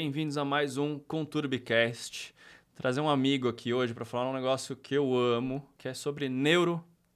[0.00, 2.34] bem-vindos a mais um Conturbicast.
[2.74, 6.26] Trazer um amigo aqui hoje para falar um negócio que eu amo, que é sobre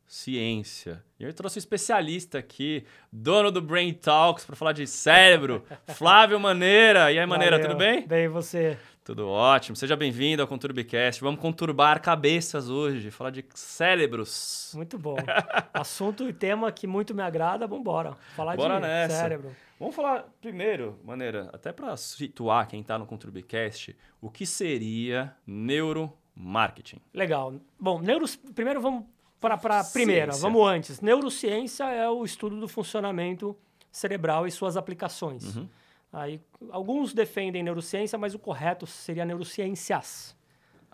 [0.05, 1.03] neurociência.
[1.19, 5.65] E eu trouxe um especialista aqui, dono do Brain Talks, para falar de cérebro,
[5.95, 7.11] Flávio Maneira.
[7.13, 7.71] E aí, Maneira, Valeu.
[7.71, 8.07] tudo bem?
[8.07, 8.77] Bem, e você?
[9.05, 9.77] Tudo ótimo.
[9.77, 11.21] Seja bem-vindo ao Conturbicast.
[11.21, 14.73] Vamos conturbar cabeças hoje, falar de cérebros.
[14.75, 15.17] Muito bom.
[15.75, 18.15] Assunto e tema que muito me agrada, vambora.
[18.35, 19.19] Falar Bora de nessa.
[19.19, 19.55] cérebro.
[19.79, 27.03] Vamos falar primeiro, Maneira, até para situar quem está no Conturbicast, o que seria neuromarketing?
[27.13, 27.55] Legal.
[27.79, 28.25] Bom, neuro...
[28.55, 29.05] primeiro vamos
[29.59, 30.33] para a primeira.
[30.33, 30.43] Ciência.
[30.43, 31.01] Vamos antes.
[31.01, 33.57] Neurociência é o estudo do funcionamento
[33.91, 35.57] cerebral e suas aplicações.
[35.57, 35.69] Uhum.
[36.13, 40.37] Aí, alguns defendem neurociência, mas o correto seria neurociências.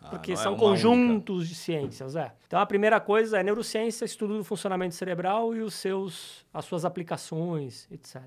[0.08, 2.32] Porque Ah, não é são uma conjuntos de ciências, é.
[2.46, 6.86] Então a primeira coisa é neurociência, estudo do funcionamento cerebral e os seus, as suas
[6.86, 8.22] aplicações, etc.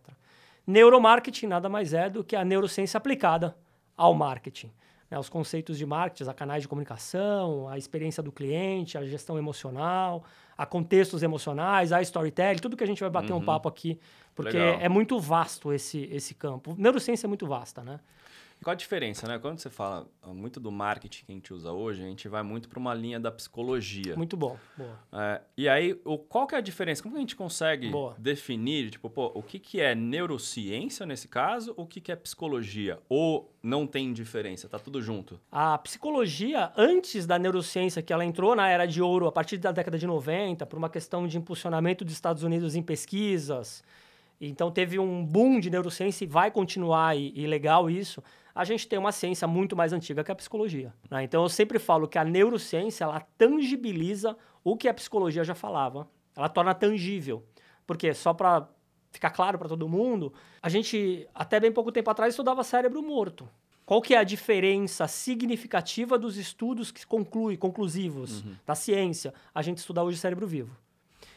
[0.67, 3.58] Neuromarketing nada mais é do que a neurociência aplicada
[3.97, 4.71] ao marketing.
[5.14, 5.19] Né?
[5.19, 10.23] Os conceitos de marketing, a canais de comunicação, a experiência do cliente, a gestão emocional,
[10.58, 14.00] a contextos emocionais, a storytelling, tudo que a gente vai bater um papo aqui,
[14.33, 14.80] porque Legal.
[14.81, 16.75] é muito vasto esse, esse campo.
[16.78, 18.00] Neurociência é muito vasta, né?
[18.64, 19.38] Qual a diferença, né?
[19.38, 22.70] Quando você fala muito do marketing que a gente usa hoje, a gente vai muito
[22.70, 24.16] para uma linha da psicologia.
[24.16, 24.58] Muito bom.
[24.78, 25.00] Boa.
[25.11, 27.03] É, e aí, o, qual que é a diferença?
[27.03, 28.16] Como que a gente consegue Boa.
[28.17, 33.00] definir, tipo, pô, o que, que é neurociência nesse caso, o que, que é psicologia?
[33.09, 35.39] Ou não tem diferença, tá tudo junto?
[35.52, 39.72] A psicologia, antes da neurociência, que ela entrou na era de ouro a partir da
[39.72, 43.83] década de 90, por uma questão de impulsionamento dos Estados Unidos em pesquisas,
[44.47, 48.23] então teve um boom de neurociência e vai continuar, e, e legal isso.
[48.53, 50.94] A gente tem uma ciência muito mais antiga que a psicologia.
[51.09, 51.23] né?
[51.23, 56.08] Então eu sempre falo que a neurociência ela tangibiliza o que a psicologia já falava,
[56.36, 57.44] ela torna tangível.
[57.86, 58.67] Porque só para
[59.11, 63.47] ficar claro para todo mundo, a gente até bem pouco tempo atrás estudava cérebro morto.
[63.86, 69.33] Qual que é a diferença significativa dos estudos que conclui, conclusivos da ciência?
[69.54, 70.75] A gente estuda hoje cérebro vivo.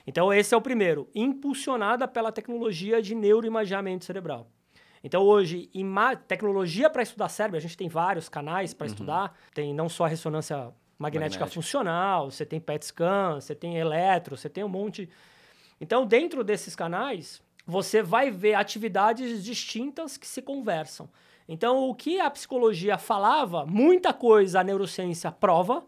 [0.07, 4.47] Então esse é o primeiro, impulsionada pela tecnologia de neuroimaginamento cerebral.
[5.03, 5.71] Então hoje,
[6.27, 10.09] tecnologia para estudar cérebro, a gente tem vários canais para estudar, tem não só a
[10.09, 10.57] ressonância
[10.99, 11.47] magnética, Magnética.
[11.47, 15.09] funcional, funcional, você tem PET scan, você tem eletro, você tem um monte.
[15.81, 21.09] Então, dentro desses canais, você vai ver atividades distintas que se conversam.
[21.49, 25.85] Então, o que a psicologia falava, muita coisa a neurociência prova,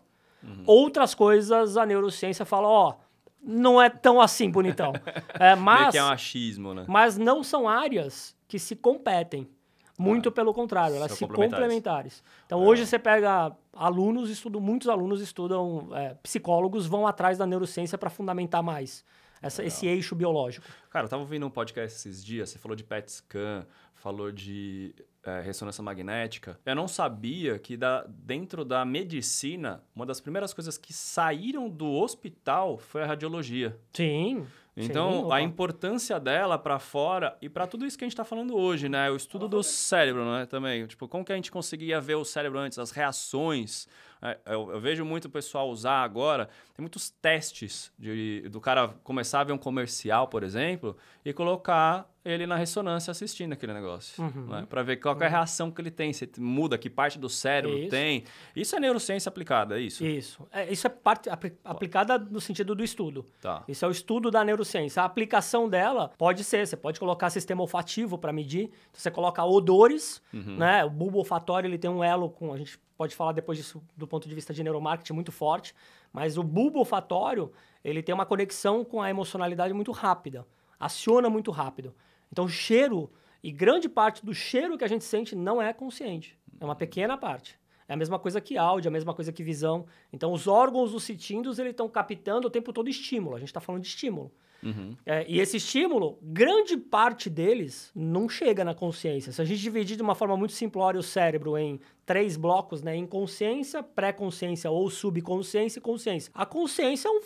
[0.66, 2.96] outras coisas a neurociência fala, ó,
[3.42, 4.92] não é tão assim, bonitão.
[5.40, 6.84] É, mas, que é um achismo, né?
[6.88, 9.48] mas não são áreas que se competem.
[9.96, 11.60] Muito pelo contrário, elas se complementares.
[11.60, 12.22] complementares.
[12.46, 17.98] Então, hoje você pega alunos, estudam, muitos alunos estudam, é, psicólogos vão atrás da neurociência
[17.98, 19.04] para fundamentar mais
[19.42, 20.66] essa- esse eixo biológico.
[20.90, 24.94] Cara, eu tava ouvindo um podcast esses dias, você falou de PET scan, falou de
[25.24, 26.58] é, ressonância magnética.
[26.64, 31.86] Eu não sabia que da, dentro da medicina, uma das primeiras coisas que saíram do
[31.90, 33.76] hospital foi a radiologia.
[33.92, 34.46] Sim.
[34.76, 38.24] Então, sim, a importância dela para fora e para tudo isso que a gente está
[38.24, 39.10] falando hoje, né?
[39.10, 40.46] O estudo do cérebro, né?
[40.46, 40.86] Também.
[40.86, 43.88] Tipo, como que a gente conseguia ver o cérebro antes, as reações.
[44.22, 46.48] É, Eu, eu vejo muito o pessoal usar agora.
[46.74, 52.08] Tem muitos testes de, do cara começar a ver um comercial, por exemplo, e colocar
[52.28, 54.22] ele na ressonância assistindo aquele negócio.
[54.22, 54.46] Uhum.
[54.46, 54.66] Né?
[54.68, 57.78] Para ver qual é a reação que ele tem, se muda, que parte do cérebro
[57.78, 57.90] Isso.
[57.90, 58.24] tem.
[58.54, 60.04] Isso é neurociência aplicada, é isso?
[60.04, 60.46] Isso.
[60.52, 63.24] É, isso é parte apli- aplicada no sentido do estudo.
[63.40, 63.64] Tá.
[63.66, 65.02] Isso é o estudo da neurociência.
[65.02, 68.64] A aplicação dela pode ser, você pode colocar sistema olfativo para medir.
[68.64, 70.84] Então, você coloca odores, né?
[70.84, 74.06] O bulbo olfatório ele tem um elo com, a gente pode falar depois disso do
[74.06, 75.74] ponto de vista de neuromarketing muito forte,
[76.12, 77.52] mas o bulbo olfatório,
[77.84, 80.44] ele tem uma conexão com a emocionalidade muito rápida,
[80.80, 81.94] aciona muito rápido.
[82.30, 83.10] Então, o cheiro
[83.42, 87.16] e grande parte do cheiro que a gente sente não é consciente, é uma pequena
[87.16, 87.58] parte.
[87.88, 89.86] É a mesma coisa que áudio, a mesma coisa que visão.
[90.12, 93.34] Então, os órgãos dos citindos, eles estão captando o tempo todo estímulo.
[93.34, 94.30] A gente está falando de estímulo.
[94.62, 94.94] Uhum.
[95.06, 99.32] É, e esse estímulo, grande parte deles não chega na consciência.
[99.32, 102.94] Se a gente dividir de uma forma muito simplória o cérebro em três blocos, né?
[102.94, 106.30] Inconsciência, pré-consciência ou subconsciência e consciência.
[106.34, 107.20] A consciência é, um,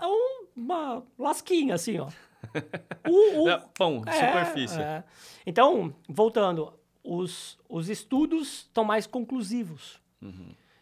[0.00, 2.08] é um- uma lasquinha, assim, ó.
[3.08, 4.80] O- o- É, pão, é, superfície.
[4.80, 5.04] é.
[5.46, 6.72] Então, voltando,
[7.02, 10.00] os, os estudos estão mais conclusivos.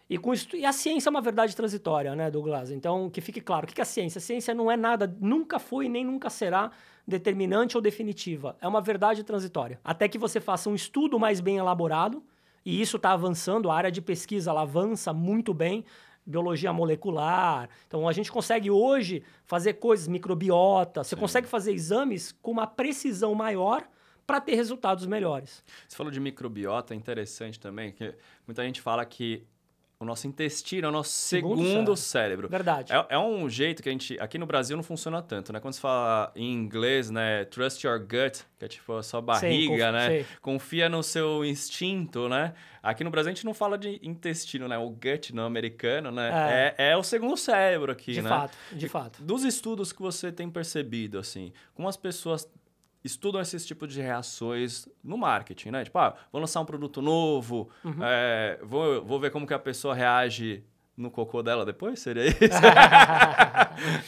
[0.09, 2.71] E, com estu- e a ciência é uma verdade transitória, né, Douglas?
[2.71, 4.19] Então, que fique claro, o que que é a ciência?
[4.19, 6.71] A ciência não é nada, nunca foi nem nunca será
[7.07, 8.57] determinante ou definitiva.
[8.61, 9.79] É uma verdade transitória.
[9.85, 12.23] Até que você faça um estudo mais bem elaborado,
[12.65, 15.85] e isso está avançando, a área de pesquisa ela avança muito bem,
[16.27, 17.69] biologia molecular.
[17.87, 23.35] Então, a gente consegue hoje fazer coisas, microbiota, você consegue fazer exames com uma precisão
[23.35, 23.87] maior
[24.27, 25.63] para ter resultados melhores.
[25.87, 28.15] Você falou de microbiota, interessante também, que
[28.47, 29.47] muita gente fala que
[29.99, 32.49] o nosso intestino é o nosso segundo, segundo cérebro.
[32.49, 32.93] Verdade.
[32.93, 34.19] É, é, um jeito que a gente.
[34.19, 35.61] Aqui no Brasil não funciona tanto, né?
[35.61, 37.45] Quando se fala em inglês, né?
[37.45, 40.09] Trust your gut, que é tipo a sua barriga, né?
[40.09, 40.27] Sei.
[40.41, 42.55] Confia no seu instinto, né?
[42.83, 44.77] Aqui no Brasil a gente não fala de intestino, né?
[44.77, 46.75] O gut no americano, né?
[46.77, 48.29] É, é, é o segundo cérebro aqui, de né?
[48.29, 49.23] De fato, de fato.
[49.23, 52.49] Dos estudos que você tem percebido, assim, como as pessoas
[53.05, 55.85] estudam esses tipos de reações no marketing, né?
[55.85, 57.99] Tipo, ah, vou lançar um produto novo, uhum.
[58.03, 60.65] é, vou, vou ver como que a pessoa reage
[60.97, 62.01] no cocô dela depois?
[62.01, 62.39] Seria isso?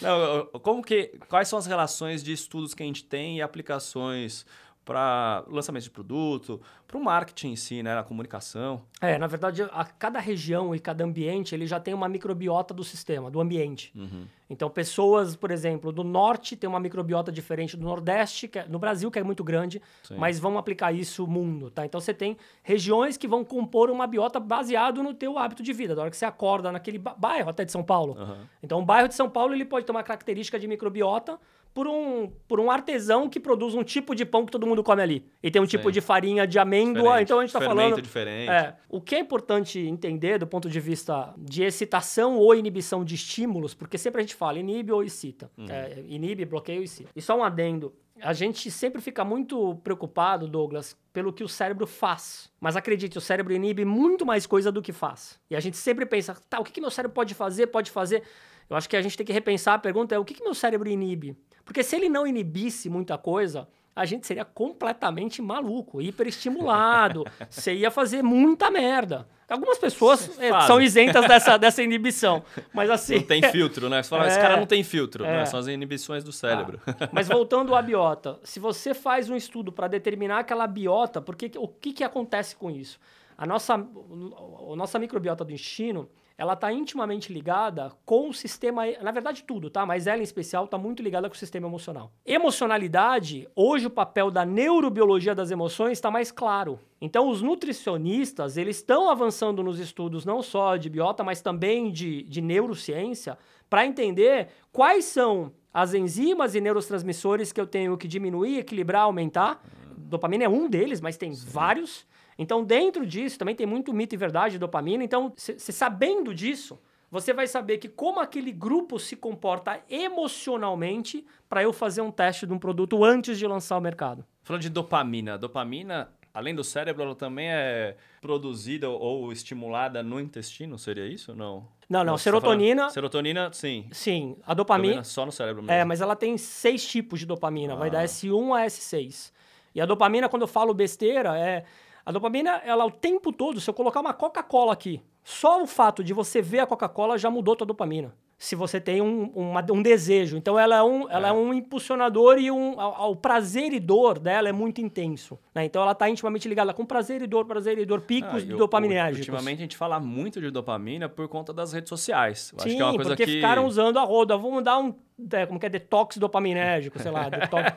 [0.00, 4.46] Não, como que, quais são as relações de estudos que a gente tem e aplicações
[4.86, 8.82] para lançamento de produto, para o marketing em si, né, a comunicação.
[9.00, 12.84] É, na verdade, a cada região e cada ambiente ele já tem uma microbiota do
[12.84, 13.92] sistema, do ambiente.
[13.96, 14.26] Uhum.
[14.48, 18.78] Então, pessoas, por exemplo, do norte tem uma microbiota diferente do nordeste, que é, no
[18.78, 20.14] Brasil que é muito grande, Sim.
[20.18, 21.84] mas vão aplicar isso no mundo, tá?
[21.84, 25.96] Então, você tem regiões que vão compor uma biota baseado no teu hábito de vida,
[25.96, 28.16] da hora que você acorda naquele bairro até de São Paulo.
[28.16, 28.36] Uhum.
[28.62, 31.40] Então, o bairro de São Paulo ele pode ter uma característica de microbiota
[31.76, 35.02] por um, por um artesão que produz um tipo de pão que todo mundo come
[35.02, 35.26] ali.
[35.42, 35.90] E tem um tipo Sim.
[35.90, 37.02] de farinha de amêndoa.
[37.02, 37.22] Diferente.
[37.24, 38.00] Então a gente está falando.
[38.00, 38.50] diferente.
[38.50, 43.14] É, o que é importante entender do ponto de vista de excitação ou inibição de
[43.14, 45.50] estímulos, porque sempre a gente fala inibe ou excita.
[45.54, 45.66] Uhum.
[45.68, 47.10] É, inibe, bloqueia ou excita.
[47.14, 47.92] E só um adendo.
[48.22, 52.50] A gente sempre fica muito preocupado, Douglas, pelo que o cérebro faz.
[52.58, 55.38] Mas acredite, o cérebro inibe muito mais coisa do que faz.
[55.50, 57.66] E a gente sempre pensa, tá, o que, que meu cérebro pode fazer?
[57.66, 58.22] Pode fazer.
[58.70, 60.54] Eu acho que a gente tem que repensar a pergunta é o que, que meu
[60.54, 61.36] cérebro inibe?
[61.66, 67.24] Porque se ele não inibisse muita coisa, a gente seria completamente maluco, hiperestimulado.
[67.50, 69.26] você ia fazer muita merda.
[69.48, 72.42] Algumas pessoas é, são isentas dessa, dessa inibição.
[72.72, 73.16] Mas assim.
[73.16, 74.02] Não tem filtro, né?
[74.02, 75.38] Você fala, é, esse cara não tem filtro, é.
[75.38, 75.46] né?
[75.46, 76.80] São as inibições do cérebro.
[76.86, 81.50] Ah, mas voltando à biota, se você faz um estudo para determinar aquela biota, porque,
[81.56, 82.98] o que, que acontece com isso?
[83.36, 89.10] A nossa, a nossa microbiota do intestino ela está intimamente ligada com o sistema, na
[89.10, 89.86] verdade tudo, tá?
[89.86, 92.12] Mas ela em especial está muito ligada com o sistema emocional.
[92.26, 96.78] Emocionalidade, hoje o papel da neurobiologia das emoções está mais claro.
[97.00, 102.22] Então os nutricionistas, eles estão avançando nos estudos não só de biota, mas também de,
[102.24, 103.38] de neurociência,
[103.70, 109.62] para entender quais são as enzimas e neurotransmissores que eu tenho que diminuir, equilibrar, aumentar.
[109.96, 111.46] Dopamina é um deles, mas tem Sim.
[111.50, 112.06] vários.
[112.38, 115.02] Então, dentro disso, também tem muito mito e verdade de dopamina.
[115.02, 116.78] Então, se sabendo disso,
[117.10, 122.46] você vai saber que como aquele grupo se comporta emocionalmente para eu fazer um teste
[122.46, 124.24] de um produto antes de lançar ao mercado.
[124.42, 130.78] Falando de dopamina, dopamina, além do cérebro, ela também é produzida ou estimulada no intestino,
[130.78, 131.34] seria isso?
[131.34, 131.66] Não.
[131.88, 132.14] Não, não.
[132.14, 132.82] Tá serotonina.
[132.84, 133.86] Tá serotonina, sim.
[133.92, 134.36] Sim.
[134.44, 134.88] A dopamina.
[134.88, 135.04] dopamina.
[135.04, 135.72] Só no cérebro mesmo.
[135.72, 137.74] É, mas ela tem seis tipos de dopamina.
[137.74, 137.76] Ah.
[137.76, 139.32] Vai da S1 a S6.
[139.74, 141.64] E a dopamina, quando eu falo besteira, é
[142.06, 146.04] a dopamina, ela o tempo todo, se eu colocar uma Coca-Cola aqui, só o fato
[146.04, 149.82] de você ver a Coca-Cola já mudou tua dopamina se você tem um, uma, um
[149.82, 150.36] desejo.
[150.36, 151.30] Então, ela é um, ela é.
[151.30, 155.38] é um impulsionador e um, o prazer e dor dela é muito intenso.
[155.54, 155.64] Né?
[155.64, 159.28] Então, ela está intimamente ligada com prazer e dor, prazer e dor, picos ah, dopaminérgicos.
[159.28, 162.52] Ultimamente, a gente fala muito de dopamina por conta das redes sociais.
[162.52, 163.32] Eu Sim, acho que é uma coisa porque que...
[163.32, 164.36] ficaram usando a roda.
[164.36, 164.94] Vamos dar um
[165.32, 167.28] é, como que é, detox dopaminérgico, sei lá.
[167.30, 167.72] Detox.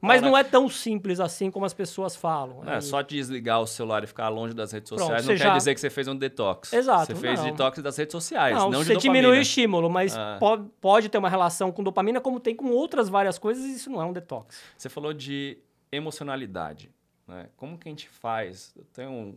[0.00, 0.40] Mas não né?
[0.40, 2.62] é tão simples assim como as pessoas falam.
[2.64, 5.56] É, é só desligar o celular e ficar longe das redes sociais Pronto, não quer
[5.56, 6.72] dizer que você fez um detox.
[6.72, 7.06] Exato.
[7.06, 7.50] Você fez não.
[7.50, 10.36] detox das redes sociais, não, não você diminui o estímulo, mas ah.
[10.38, 13.90] pode, pode ter uma relação com dopamina como tem com outras várias coisas e isso
[13.90, 14.62] não é um detox.
[14.76, 15.58] Você falou de
[15.90, 16.90] emocionalidade.
[17.26, 17.48] Né?
[17.56, 18.74] Como que a gente faz?
[18.92, 19.36] Tem um,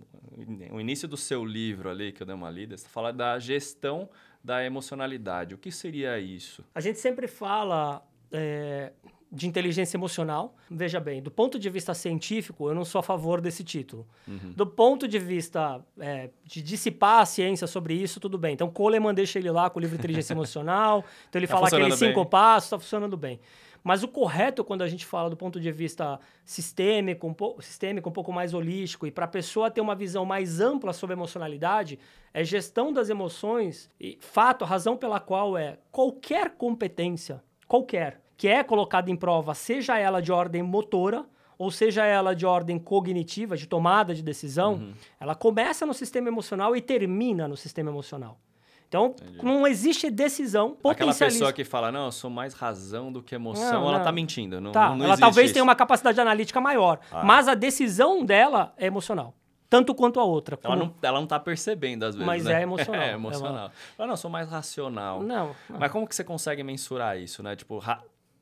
[0.72, 4.10] o início do seu livro ali, que eu dei uma lida, você fala da gestão
[4.44, 5.54] da emocionalidade.
[5.54, 6.64] O que seria isso?
[6.74, 8.94] A gente sempre fala é,
[9.32, 10.56] de inteligência emocional.
[10.70, 14.06] Veja bem, do ponto de vista científico, eu não sou a favor desse título.
[14.28, 14.52] Uhum.
[14.54, 18.54] Do ponto de vista é, de dissipar a ciência sobre isso, tudo bem.
[18.54, 21.06] Então, Coleman deixa ele lá com o livro Inteligência Emocional.
[21.30, 23.40] Então, ele tá fala aqueles cinco passos, está funcionando bem.
[23.84, 28.10] Mas o correto, quando a gente fala do ponto de vista sistêmico, um, pouco, sistêmico,
[28.10, 31.18] um pouco mais holístico, e para a pessoa ter uma visão mais ampla sobre a
[31.18, 31.98] emocionalidade,
[32.34, 38.48] é gestão das emoções, e fato, a razão pela qual é qualquer competência, qualquer, que
[38.48, 41.28] é colocada em prova, seja ela de ordem motora,
[41.60, 44.94] ou seja ela de ordem cognitiva, de tomada de decisão, uhum.
[45.20, 48.40] ela começa no sistema emocional e termina no sistema emocional.
[48.88, 49.46] Então, Entendi.
[49.46, 53.82] não existe decisão Aquela pessoa que fala, não, eu sou mais razão do que emoção,
[53.82, 54.60] não, ela está mentindo.
[54.60, 54.96] Não, tá.
[54.96, 55.54] não ela talvez isso.
[55.54, 57.24] tenha uma capacidade analítica maior, ah.
[57.24, 59.36] mas a decisão dela é emocional.
[59.70, 60.58] Tanto quanto a outra.
[60.58, 60.74] Como...
[60.74, 62.26] Ela, não, ela não tá percebendo, às vezes.
[62.26, 62.60] Mas né?
[62.60, 63.02] é emocional.
[63.04, 63.56] é emocional.
[63.56, 63.72] Ela...
[64.00, 65.22] Ela, não, eu sou mais racional.
[65.22, 65.80] Não, não.
[65.80, 67.56] Mas como que você consegue mensurar isso, né?
[67.56, 68.02] Tipo, ra...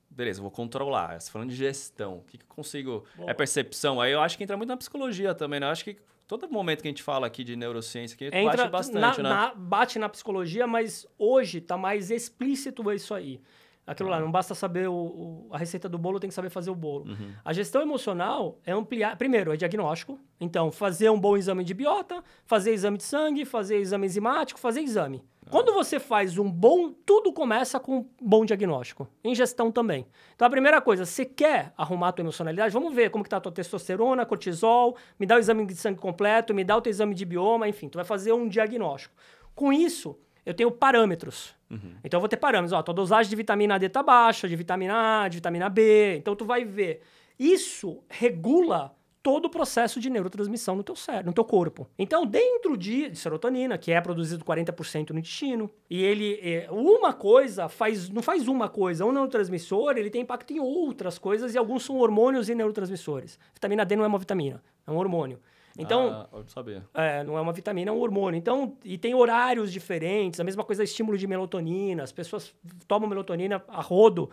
[0.09, 1.19] beleza, vou controlar.
[1.19, 3.05] Você falando de gestão, o que, que eu consigo.
[3.27, 3.99] É percepção.
[4.01, 5.65] Aí eu acho que entra muito na psicologia também, né?
[5.67, 5.97] Eu acho que
[6.27, 9.29] todo momento que a gente fala aqui de neurociência, que entra bate bastante, na, né?
[9.29, 13.41] na- bate na psicologia, mas hoje tá mais explícito isso aí.
[13.91, 16.69] Aquilo lá, não basta saber o, o- a receita do bolo, tem que saber fazer
[16.69, 17.05] o bolo.
[17.43, 19.15] A gestão emocional é ampliar.
[19.17, 20.19] Primeiro, é diagnóstico.
[20.39, 24.81] Então, fazer um bom exame de biota, fazer exame de sangue, fazer exame enzimático, fazer
[24.81, 25.23] exame.
[25.49, 29.07] Quando você faz um bom, tudo começa com um bom diagnóstico.
[29.23, 30.05] Em gestão também.
[30.35, 32.71] Então, a primeira coisa, você quer arrumar a tua emocionalidade?
[32.71, 35.99] Vamos ver como que tá a tua testosterona, cortisol, me dá o exame de sangue
[35.99, 39.15] completo, me dá o teu exame de bioma, enfim, tu vai fazer um diagnóstico.
[39.55, 40.15] Com isso,
[40.49, 41.55] eu tenho parâmetros.
[42.03, 42.73] Então, eu vou ter parâmetros.
[42.73, 46.15] Ó, tua dosagem de vitamina D tá baixa, de vitamina A, de vitamina B.
[46.17, 47.01] Então, tu vai ver.
[47.37, 51.87] Isso regula todo o processo de neurotransmissão no teu cérebro, no teu corpo.
[51.99, 57.69] Então, dentro de serotonina, que é produzido 40% no intestino, e ele é, uma coisa
[57.69, 61.83] faz não faz uma coisa, um neurotransmissor, ele tem impacto em outras coisas e alguns
[61.85, 63.37] são hormônios e neurotransmissores.
[63.53, 65.39] Vitamina D não é uma vitamina, é um hormônio.
[65.77, 66.83] Então, Ah, sabia.
[66.93, 68.37] é, não é uma vitamina, é um hormônio.
[68.37, 72.03] Então, e tem horários diferentes, a mesma coisa estímulo de melatonina.
[72.03, 72.53] As pessoas
[72.87, 74.29] tomam melatonina a rodo.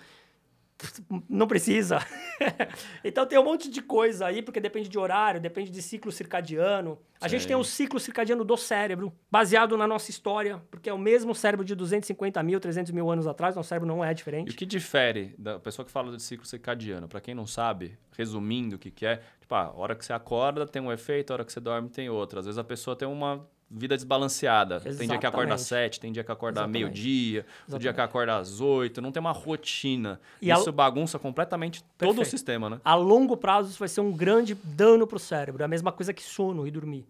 [1.28, 1.98] Não precisa.
[3.02, 6.98] então tem um monte de coisa aí, porque depende de horário, depende de ciclo circadiano.
[7.20, 10.98] A gente tem o ciclo circadiano do cérebro, baseado na nossa história, porque é o
[10.98, 14.14] mesmo cérebro de 250 mil, 300 mil anos atrás, nosso cérebro não é E o
[14.14, 14.54] diferente.
[14.54, 17.08] que difere da pessoa que fala de ciclo circadiano?
[17.08, 20.66] Pra quem não sabe, resumindo o que, que é, tipo, a hora que você acorda
[20.66, 22.38] tem um efeito, a hora que você dorme tem outro.
[22.38, 24.80] Às vezes a pessoa tem uma vida desbalanceada.
[24.80, 25.84] Tem dia que acorda às Exatamente.
[25.92, 26.82] sete, tem dia que acorda Exatamente.
[26.82, 30.20] meio-dia, tem dia que acorda às oito, não tem uma rotina.
[30.40, 32.30] E a- Isso bagunça completamente todo o Perfeito.
[32.30, 32.80] sistema, né?
[32.84, 35.62] A longo prazo isso vai ser um grande dano para o cérebro.
[35.62, 37.06] É a mesma coisa que sono e dormir.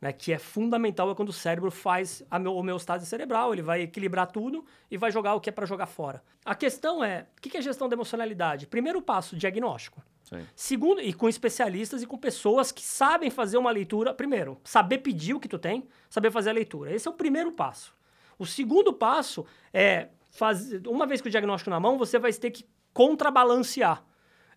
[0.00, 0.12] Né?
[0.12, 4.26] Que é fundamental é quando o cérebro faz a meu- homeostase cerebral, ele vai equilibrar
[4.26, 6.22] tudo e vai jogar o que é para jogar fora.
[6.44, 8.66] A questão é, o que é gestão da emocionalidade?
[8.66, 10.02] Primeiro passo, diagnóstico.
[10.28, 10.44] Sim.
[10.56, 14.12] Segundo, e com especialistas e com pessoas que sabem fazer uma leitura.
[14.12, 16.92] Primeiro, saber pedir o que tu tem, saber fazer a leitura.
[16.92, 17.94] Esse é o primeiro passo.
[18.36, 20.84] O segundo passo é fazer.
[20.88, 24.02] Uma vez que o diagnóstico na mão, você vai ter que contrabalancear.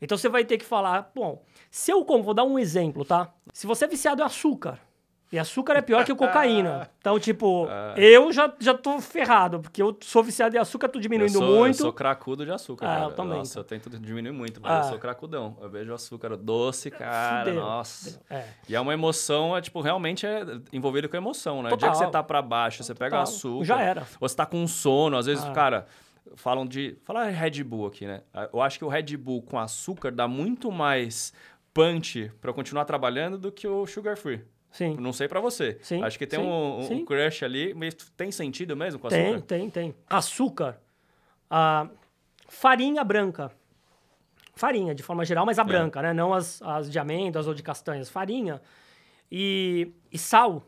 [0.02, 3.32] Então você vai ter que falar, bom, se eu como, vou dar um exemplo, tá?
[3.54, 4.80] Se você é viciado em açúcar,
[5.32, 6.90] e açúcar é pior que cocaína.
[7.00, 11.34] Então, tipo, eu já, já tô ferrado, porque eu sou viciado em açúcar, tô diminuindo
[11.36, 11.76] eu sou, muito.
[11.76, 13.06] Eu sou cracudo de açúcar, Ah, cara.
[13.06, 14.78] eu também, Nossa, eu tento diminuir muito, mas Ah.
[14.80, 15.58] eu sou cracudão.
[15.62, 17.62] Eu vejo açúcar doce, cara, Fudeu.
[17.62, 18.22] nossa.
[18.30, 18.44] É.
[18.68, 20.44] E é uma emoção, é tipo, realmente é
[20.74, 21.70] envolvido com emoção, né?
[21.72, 21.92] O dia Total.
[21.92, 23.24] que você tá pra baixo, você pega Total.
[23.24, 23.66] açúcar.
[23.66, 24.02] Já era.
[24.20, 25.52] Ou você tá com sono, às vezes, Ah.
[25.54, 25.86] cara,
[26.36, 26.98] falam de.
[27.06, 28.22] Fala Red Bull aqui, né?
[28.54, 31.32] Eu acho que o Red Bull com açúcar dá muito mais
[31.74, 34.44] punch pra eu continuar trabalhando do que o sugar free.
[34.72, 34.96] Sim.
[35.00, 35.78] Não sei pra você.
[35.82, 37.06] Sim, Acho que tem sim, um, um sim.
[37.06, 39.42] crush ali, mas tem sentido mesmo com Tem, açúcar?
[39.48, 39.96] tem, tem.
[40.10, 40.80] Açúcar.
[41.50, 41.88] ah,
[42.48, 43.52] farinha branca.
[44.56, 46.14] Farinha, de forma geral, mas a branca, né?
[46.14, 48.10] Não as, as de amêndoas ou de castanhas.
[48.10, 48.62] Farinha
[49.32, 50.66] e, e sal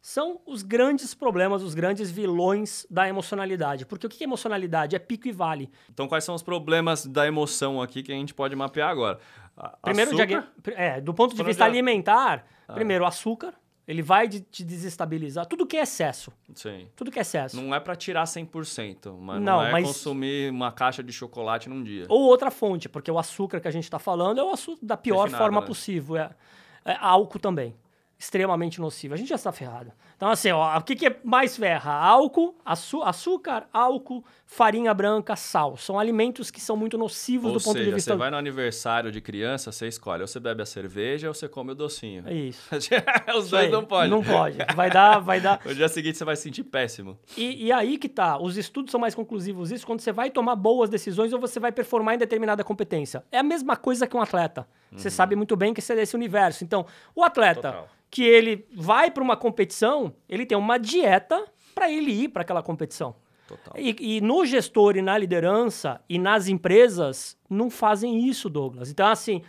[0.00, 3.86] são os grandes problemas, os grandes vilões da emocionalidade.
[3.86, 4.96] Porque o que é emocionalidade?
[4.96, 5.70] É pico e vale.
[5.92, 9.20] Então, quais são os problemas da emoção aqui que a gente pode mapear agora?
[9.56, 12.44] A- Primeiro, açúcar, diagn- é, do ponto de vista de- alimentar,
[12.74, 13.54] primeiro, açúcar.
[13.86, 15.44] Ele vai de- te desestabilizar.
[15.46, 16.32] Tudo que é excesso.
[16.54, 16.86] Sim.
[16.94, 17.56] Tudo que é excesso.
[17.60, 21.68] Não é pra tirar 100%, mas Não, não, é mas- consumir uma caixa de chocolate
[21.68, 22.06] num dia.
[22.08, 24.96] Ou outra fonte, porque o açúcar que a gente está falando é o açúcar da
[24.96, 25.66] pior Refinado, forma né?
[25.66, 26.16] possível.
[26.16, 26.30] É,
[26.84, 27.74] é álcool também.
[28.22, 29.14] Extremamente nocivo.
[29.14, 29.90] A gente já está ferrado.
[30.16, 31.92] Então, assim, ó, o que, que é mais ferra?
[31.92, 35.76] Álcool, açúcar, álcool, farinha branca, sal.
[35.76, 38.12] São alimentos que são muito nocivos Ou do ponto seja, de vista.
[38.12, 41.48] você vai no aniversário de criança, você escolhe, ou você bebe a cerveja ou você
[41.48, 42.22] come o docinho.
[42.24, 42.62] É isso.
[43.36, 44.08] Os dois não podem.
[44.08, 44.56] Não pode.
[44.76, 45.60] Vai dar, vai dar.
[45.66, 47.18] O dia seguinte você vai se sentir péssimo.
[47.36, 50.54] E, e aí que tá, os estudos são mais conclusivos isso quando você vai tomar
[50.54, 53.24] boas decisões ou você vai performar em determinada competência.
[53.32, 54.64] É a mesma coisa que um atleta.
[54.92, 56.62] Você sabe muito bem que você é desse universo.
[56.62, 56.86] Então,
[57.16, 57.88] o atleta Total.
[58.12, 62.62] Que ele vai para uma competição, ele tem uma dieta para ele ir para aquela
[62.62, 63.16] competição.
[63.48, 63.74] Total.
[63.74, 68.90] E, e no gestor e na liderança e nas empresas não fazem isso, Douglas.
[68.90, 69.42] Então, assim,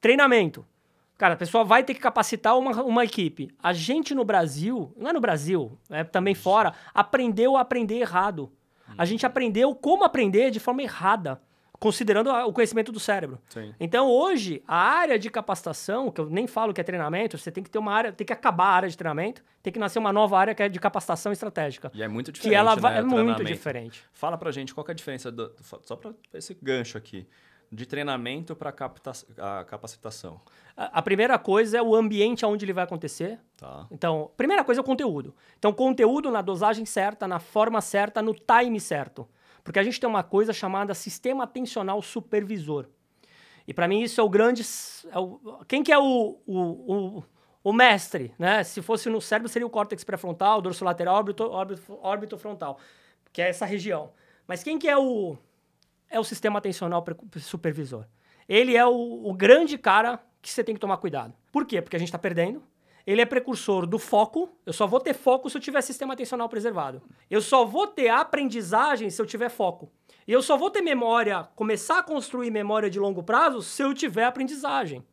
[0.00, 0.64] treinamento.
[1.18, 3.50] Cara, a pessoa vai ter que capacitar uma, uma equipe.
[3.60, 8.52] A gente no Brasil, não é no Brasil, é também fora, aprendeu a aprender errado.
[8.96, 11.42] A gente aprendeu como aprender de forma errada,
[11.78, 13.38] considerando o conhecimento do cérebro.
[13.48, 13.74] Sim.
[13.78, 17.62] Então, hoje, a área de capacitação, que eu nem falo que é treinamento, você tem
[17.62, 20.12] que ter uma área, tem que acabar a área de treinamento, tem que nascer uma
[20.12, 21.90] nova área que é de capacitação estratégica.
[21.94, 24.04] E é muito diferente, Que ela né, vai, é muito diferente.
[24.12, 25.52] Fala pra gente qual é a diferença, do,
[25.82, 27.26] só pra esse gancho aqui,
[27.70, 30.40] de treinamento pra capta- a capacitação.
[30.76, 33.38] A, a primeira coisa é o ambiente onde ele vai acontecer.
[33.56, 33.86] Tá.
[33.90, 35.34] Então, primeira coisa é o conteúdo.
[35.58, 39.26] Então, conteúdo na dosagem certa, na forma certa, no time certo.
[39.64, 42.86] Porque a gente tem uma coisa chamada sistema atencional supervisor.
[43.66, 44.62] E para mim isso é o grande.
[45.10, 47.24] É o, quem que é o, o, o,
[47.64, 48.34] o, mestre?
[48.38, 48.62] Né?
[48.62, 52.78] Se fosse no cérebro, seria o córtex pré-frontal, dorso lateral, órbito, órbito, órbito frontal,
[53.32, 54.12] que é essa região.
[54.46, 55.38] Mas quem que é o,
[56.10, 57.02] é o sistema atencional
[57.40, 58.04] supervisor?
[58.46, 61.32] Ele é o, o grande cara que você tem que tomar cuidado.
[61.50, 61.80] Por quê?
[61.80, 62.62] Porque a gente está perdendo.
[63.06, 64.48] Ele é precursor do foco.
[64.64, 67.02] Eu só vou ter foco se eu tiver sistema atencional preservado.
[67.30, 69.90] Eu só vou ter aprendizagem se eu tiver foco.
[70.26, 73.92] E eu só vou ter memória, começar a construir memória de longo prazo se eu
[73.92, 75.04] tiver aprendizagem.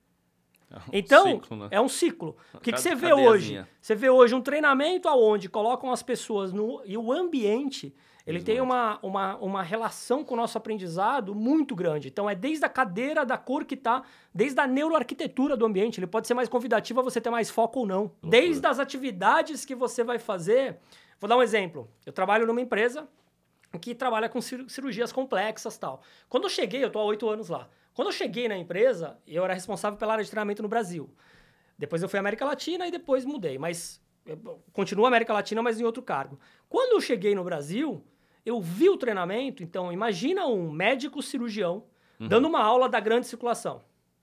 [0.72, 1.68] É um então, ciclo, né?
[1.70, 2.38] é um ciclo.
[2.54, 3.66] O que, que você vê hoje?
[3.82, 6.82] Você vê hoje um treinamento aonde colocam as pessoas no.
[6.86, 7.94] E o ambiente,
[8.26, 8.52] ele Exato.
[8.52, 12.08] tem uma, uma, uma relação com o nosso aprendizado muito grande.
[12.08, 16.00] Então, é desde a cadeira da cor que está, desde a neuroarquitetura do ambiente.
[16.00, 18.02] Ele pode ser mais convidativo a você ter mais foco ou não.
[18.02, 18.30] Loucura.
[18.30, 20.78] Desde as atividades que você vai fazer.
[21.20, 21.90] Vou dar um exemplo.
[22.06, 23.08] Eu trabalho numa empresa
[23.80, 26.02] que trabalha com cirurgias complexas tal.
[26.28, 27.70] Quando eu cheguei, eu estou há oito anos lá.
[27.94, 31.10] Quando eu cheguei na empresa, eu era responsável pela área de treinamento no Brasil.
[31.78, 34.02] Depois eu fui à América Latina e depois mudei, mas
[34.74, 36.40] continuo América Latina, mas em outro cargo.
[36.70, 38.04] Quando eu cheguei no Brasil,
[38.46, 41.84] eu vi o treinamento, então imagina um médico cirurgião
[42.20, 42.28] uhum.
[42.28, 43.82] dando uma aula da grande circulação,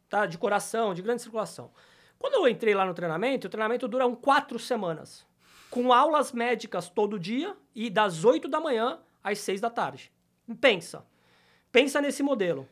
[0.09, 0.27] tá?
[0.27, 1.71] De coração, de grande circulação.
[2.19, 5.27] Quando eu entrei lá no treinamento, o treinamento dura um quatro semanas,
[5.71, 10.11] com aulas médicas todo dia e das 8 da manhã às seis da tarde.
[10.61, 11.07] Pensa.
[11.71, 12.69] Pensa nesse modelo.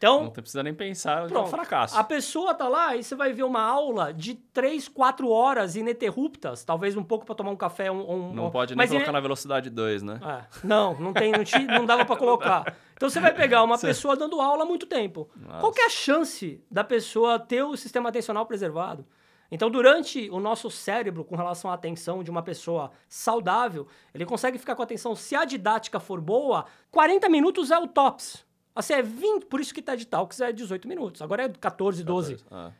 [0.00, 1.98] Então, não precisa nem pensar, pronto, é um fracasso.
[1.98, 6.64] A pessoa tá lá e você vai ver uma aula de três, quatro horas ininterruptas,
[6.64, 9.68] talvez um pouco para tomar um café, um, um Não pode nem colocar na velocidade
[9.68, 10.18] 2, né?
[10.24, 12.74] É, não, não tem, não, te, não dava para colocar.
[12.94, 15.28] Então você vai pegar uma pessoa dando aula há muito tempo.
[15.36, 15.60] Nossa.
[15.60, 19.04] Qual é a chance da pessoa ter o sistema atencional preservado?
[19.50, 24.56] Então, durante o nosso cérebro, com relação à atenção de uma pessoa saudável, ele consegue
[24.56, 28.48] ficar com a atenção, se a didática for boa, 40 minutos é o tops.
[28.80, 31.20] Assim, é 20, por isso que TED Talks é 18 minutos.
[31.20, 32.36] Agora é 14, 12.
[32.36, 32.46] 14.
[32.50, 32.72] Ah.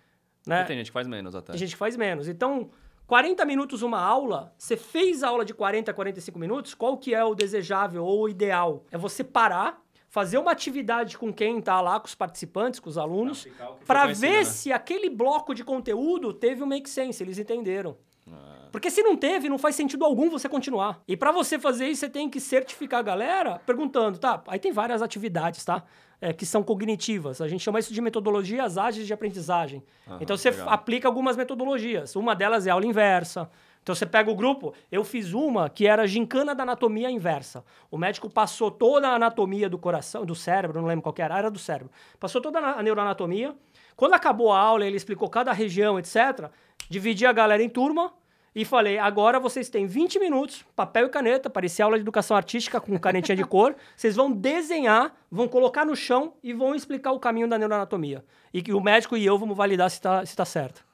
[0.47, 0.65] Né?
[0.65, 1.53] tem gente que faz menos até.
[1.53, 2.27] Tem gente que faz menos.
[2.27, 2.71] Então,
[3.07, 7.15] 40 minutos uma aula, você fez a aula de 40 a 45 minutos, qual que
[7.15, 8.87] é o desejável ou o ideal?
[8.91, 12.97] É você parar, fazer uma atividade com quem está lá, com os participantes, com os
[12.97, 13.47] alunos,
[13.87, 14.45] para ver né?
[14.45, 17.95] se aquele bloco de conteúdo teve um make sense, eles entenderam.
[18.33, 18.61] Ah.
[18.73, 21.03] Porque se não teve, não faz sentido algum você continuar.
[21.07, 24.43] E para você fazer isso, você tem que certificar a galera perguntando, tá?
[24.47, 25.83] Aí tem várias atividades, tá?
[26.21, 27.41] É, que são cognitivas.
[27.41, 29.83] A gente chama isso de metodologias ágeis de aprendizagem.
[30.07, 30.69] Aham, então você legal.
[30.69, 32.15] aplica algumas metodologias.
[32.15, 33.51] Uma delas é aula inversa.
[33.83, 37.65] Então você pega o grupo, eu fiz uma que era gincana da anatomia inversa.
[37.91, 41.51] O médico passou toda a anatomia do coração, do cérebro, não lembro qual era, era
[41.51, 41.91] do cérebro.
[42.19, 43.57] Passou toda a neuroanatomia.
[43.97, 46.51] Quando acabou a aula, ele explicou cada região, etc.
[46.91, 48.13] Dividi a galera em turma
[48.55, 52.81] e falei: agora vocês têm 20 minutos, papel e caneta, parecia aula de educação artística
[52.81, 53.75] com canetinha de cor.
[53.97, 58.25] Vocês vão desenhar, vão colocar no chão e vão explicar o caminho da neuroanatomia.
[58.53, 60.85] E que o médico e eu vamos validar se está se tá certo.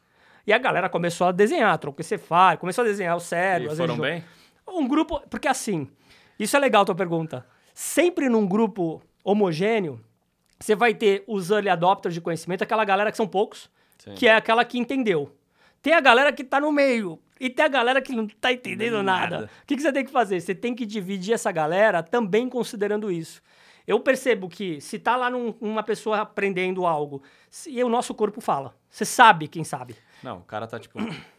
[0.47, 3.75] E a galera começou a desenhar, troncocefálico, começou a desenhar o cérebro.
[3.75, 4.23] E foram bem?
[4.69, 5.21] Um grupo...
[5.29, 5.89] Porque assim,
[6.39, 7.45] isso é legal a tua pergunta.
[7.75, 10.01] Sempre num grupo homogêneo,
[10.59, 14.15] você vai ter os early adopters de conhecimento, aquela galera que são poucos, Sim.
[14.15, 15.35] que é aquela que entendeu.
[15.83, 17.19] Tem a galera que tá no meio.
[17.39, 19.41] E tem a galera que não tá entendendo nada.
[19.41, 19.51] nada.
[19.63, 20.41] O que, que você tem que fazer?
[20.41, 23.43] Você tem que dividir essa galera também considerando isso.
[23.87, 27.23] Eu percebo que se tá lá num, uma pessoa aprendendo algo,
[27.67, 28.75] e o nosso corpo fala.
[28.91, 29.97] Você sabe quem sabe.
[30.23, 30.99] Não, o cara tá tipo.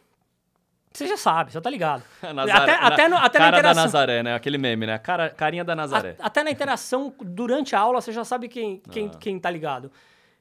[0.90, 2.02] Você já sabe, você tá ligado.
[2.34, 3.82] Nazaré, até, na, até, no, até cara na interação.
[3.82, 4.34] da Nazaré, né?
[4.34, 4.98] Aquele meme, né?
[4.98, 6.16] Cara, carinha da Nazaré.
[6.18, 9.18] A, até na interação, durante a aula, você já sabe quem, quem, ah.
[9.18, 9.92] quem tá ligado.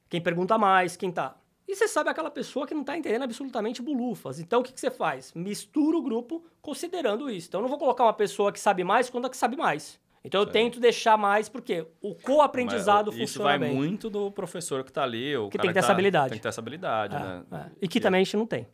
[0.09, 1.35] Quem pergunta mais, quem tá.
[1.67, 4.39] E você sabe aquela pessoa que não tá entendendo absolutamente bulufas.
[4.39, 5.33] Então, o que, que você faz?
[5.33, 7.49] Mistura o grupo considerando isso.
[7.49, 9.99] Então, eu não vou colocar uma pessoa que sabe mais quando a que sabe mais.
[10.23, 13.69] Então, eu tento deixar mais, porque o co-aprendizado funciona bem.
[13.69, 15.35] Isso vai muito do professor que tá ali.
[15.35, 16.29] O que tem que ter essa tá, habilidade.
[16.29, 17.43] Tem que ter essa habilidade, é, né?
[17.51, 17.65] É.
[17.81, 18.67] E que também a gente não tem.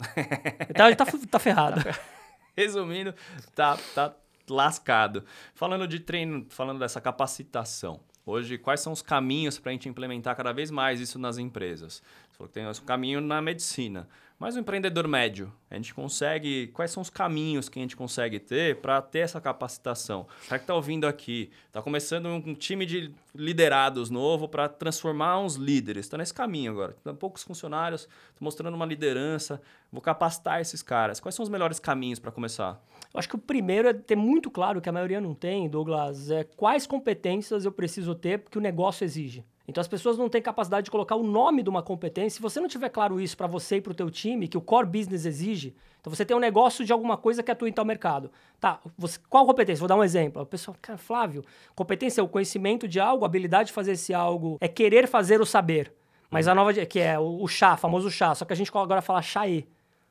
[0.68, 1.80] então, a gente tá, tá ferrado.
[2.56, 3.14] Resumindo,
[3.54, 4.14] tá, tá
[4.48, 5.24] lascado.
[5.54, 8.00] Falando de treino, falando dessa capacitação.
[8.30, 11.94] Hoje, quais são os caminhos para a gente implementar cada vez mais isso nas empresas?
[12.30, 14.08] Você falou que tem um caminho na medicina.
[14.40, 16.68] Mas o empreendedor médio, a gente consegue.
[16.68, 20.26] Quais são os caminhos que a gente consegue ter para ter essa capacitação?
[20.40, 21.50] Será que está ouvindo aqui?
[21.66, 26.06] Está começando um time de liderados novo para transformar uns líderes.
[26.06, 26.96] Está nesse caminho agora.
[27.04, 29.60] Tem poucos funcionários, estou mostrando uma liderança.
[29.92, 31.20] Vou capacitar esses caras.
[31.20, 32.82] Quais são os melhores caminhos para começar?
[33.12, 36.30] Eu acho que o primeiro é ter muito claro que a maioria não tem, Douglas,
[36.30, 39.44] é quais competências eu preciso ter porque o negócio exige.
[39.70, 42.36] Então as pessoas não têm capacidade de colocar o nome de uma competência.
[42.36, 44.60] Se você não tiver claro isso para você e para o teu time, que o
[44.60, 47.84] core business exige, então você tem um negócio de alguma coisa que atua em tal
[47.84, 48.30] mercado.
[48.60, 49.80] Tá, você, qual competência?
[49.80, 50.42] Vou dar um exemplo.
[50.42, 54.12] O pessoal, cara, Flávio, competência é o conhecimento de algo, a habilidade de fazer esse
[54.12, 55.92] algo, é querer fazer o saber.
[56.30, 59.02] Mas a nova, que é o, o chá, famoso chá, só que a gente agora
[59.02, 59.64] fala chaê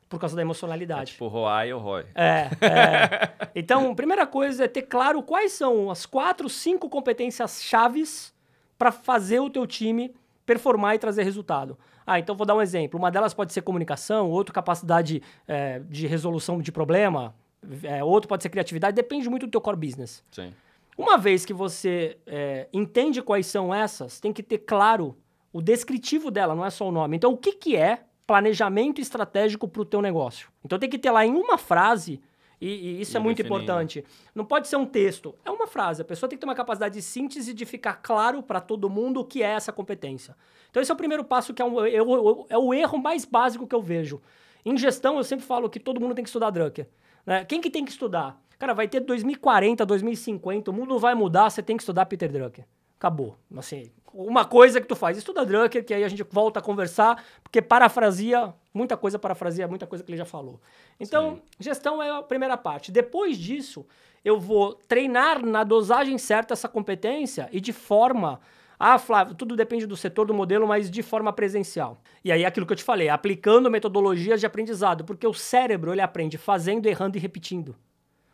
[0.08, 1.02] por causa da emocionalidade.
[1.10, 2.04] É tipo Roai ou Roy.
[2.14, 3.50] É, é.
[3.54, 8.32] Então, primeira coisa é ter claro quais são as quatro, cinco competências chaves
[8.80, 10.10] para fazer o teu time
[10.46, 11.78] performar e trazer resultado.
[12.06, 12.98] Ah, então vou dar um exemplo.
[12.98, 17.34] Uma delas pode ser comunicação, outro capacidade é, de resolução de problema,
[17.82, 20.24] é, outro pode ser criatividade, depende muito do teu core business.
[20.30, 20.54] Sim.
[20.96, 25.14] Uma vez que você é, entende quais são essas, tem que ter claro
[25.52, 27.18] o descritivo dela, não é só o nome.
[27.18, 30.48] Então, o que, que é planejamento estratégico para o teu negócio?
[30.64, 32.18] Então, tem que ter lá em uma frase
[32.60, 33.62] e, e isso e é muito definindo.
[33.62, 34.04] importante.
[34.34, 36.02] Não pode ser um texto, é uma frase.
[36.02, 39.20] A pessoa tem que ter uma capacidade de síntese de ficar claro para todo mundo
[39.20, 40.36] o que é essa competência.
[40.70, 43.24] Então, esse é o primeiro passo, que é, um, é, o, é o erro mais
[43.24, 44.20] básico que eu vejo.
[44.64, 46.86] Em gestão, eu sempre falo que todo mundo tem que estudar Drucker.
[47.24, 47.44] Né?
[47.44, 48.40] Quem que tem que estudar?
[48.58, 52.66] Cara, vai ter 2040, 2050, o mundo vai mudar, você tem que estudar Peter Drucker.
[52.98, 53.38] Acabou.
[53.56, 57.22] Assim, uma coisa que tu faz, estuda Drucker, que aí a gente volta a conversar,
[57.42, 60.60] porque parafrasia, muita coisa parafrasia, muita coisa que ele já falou.
[60.98, 61.42] Então, Sim.
[61.58, 62.90] gestão é a primeira parte.
[62.90, 63.86] Depois disso,
[64.24, 68.40] eu vou treinar na dosagem certa essa competência e de forma
[68.82, 72.00] ah, Flávio, tudo depende do setor, do modelo, mas de forma presencial.
[72.24, 76.00] E aí aquilo que eu te falei, aplicando metodologias de aprendizado, porque o cérebro ele
[76.00, 77.76] aprende fazendo, errando e repetindo.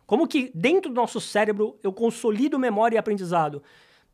[0.06, 3.60] Como que dentro do nosso cérebro eu consolido memória e aprendizado?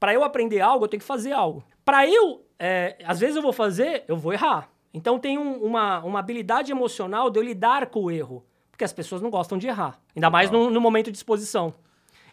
[0.02, 1.62] Para eu aprender algo, eu tenho que fazer algo.
[1.84, 4.68] Para eu, é, às vezes eu vou fazer, eu vou errar.
[4.92, 8.44] Então tem um, uma, uma habilidade emocional de eu lidar com o erro.
[8.68, 10.00] Porque as pessoas não gostam de errar.
[10.16, 11.72] Ainda mais no, no momento de exposição.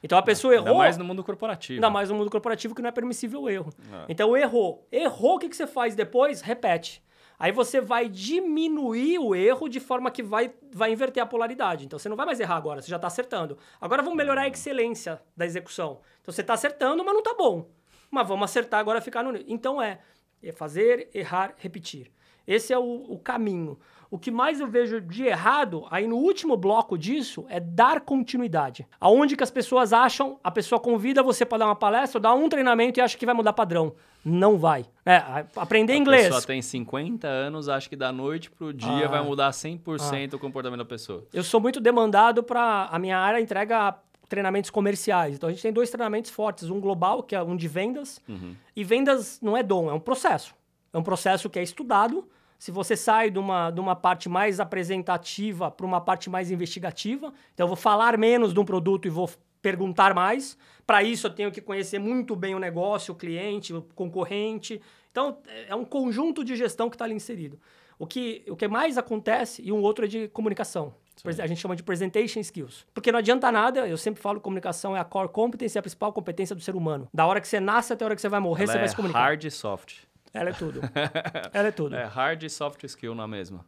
[0.01, 0.69] Então a pessoa errou.
[0.69, 1.75] Ainda mais no mundo corporativo.
[1.77, 3.71] Ainda mais no mundo corporativo que não é permissível o erro.
[3.93, 4.05] É.
[4.09, 4.87] Então errou.
[4.91, 6.41] Errou, o que, que você faz depois?
[6.41, 7.03] Repete.
[7.39, 11.85] Aí você vai diminuir o erro de forma que vai, vai inverter a polaridade.
[11.85, 13.57] Então você não vai mais errar agora, você já está acertando.
[13.79, 16.01] Agora vamos melhorar a excelência da execução.
[16.21, 17.69] Então você está acertando, mas não está bom.
[18.11, 19.37] Mas vamos acertar agora ficar no.
[19.47, 20.01] Então é,
[20.43, 22.11] é fazer, errar, repetir.
[22.45, 23.79] Esse é o, o caminho.
[24.11, 28.87] O que mais eu vejo de errado, aí no último bloco disso, é dar continuidade.
[28.99, 32.49] Aonde que as pessoas acham, a pessoa convida você para dar uma palestra, dá um
[32.49, 33.93] treinamento e acha que vai mudar padrão.
[34.25, 34.85] Não vai.
[35.05, 36.25] É, aprender a inglês.
[36.25, 40.33] A pessoa tem 50 anos, acha que da noite pro dia ah, vai mudar 100%
[40.33, 40.35] ah.
[40.35, 41.23] o comportamento da pessoa.
[41.31, 43.95] Eu sou muito demandado para a minha área entrega
[44.27, 45.35] treinamentos comerciais.
[45.35, 48.55] Então a gente tem dois treinamentos fortes, um global, que é um de vendas, uhum.
[48.75, 50.55] e vendas não é dom, é um processo.
[50.91, 52.27] É um processo que é estudado
[52.59, 57.33] se você sai de uma, de uma parte mais apresentativa para uma parte mais investigativa,
[57.53, 59.29] então eu vou falar menos de um produto e vou
[59.61, 60.57] perguntar mais.
[60.85, 64.81] Para isso, eu tenho que conhecer muito bem o negócio, o cliente, o concorrente.
[65.11, 67.59] Então, é um conjunto de gestão que está ali inserido.
[67.97, 70.93] O que, o que mais acontece, e um outro é de comunicação.
[71.15, 71.41] Sim.
[71.41, 72.85] A gente chama de presentation skills.
[72.93, 75.81] Porque não adianta nada, eu sempre falo que comunicação é a core competence, é a
[75.81, 77.09] principal competência do ser humano.
[77.13, 78.81] Da hora que você nasce até a hora que você vai morrer, Ela você é
[78.81, 79.19] vai se comunicar.
[79.19, 80.08] hard e soft.
[80.33, 80.81] Ela é tudo.
[81.53, 81.95] Ela é tudo.
[81.95, 83.65] É hard e soft skill na mesma.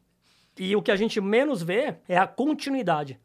[0.57, 3.19] E o que a gente menos vê é a continuidade.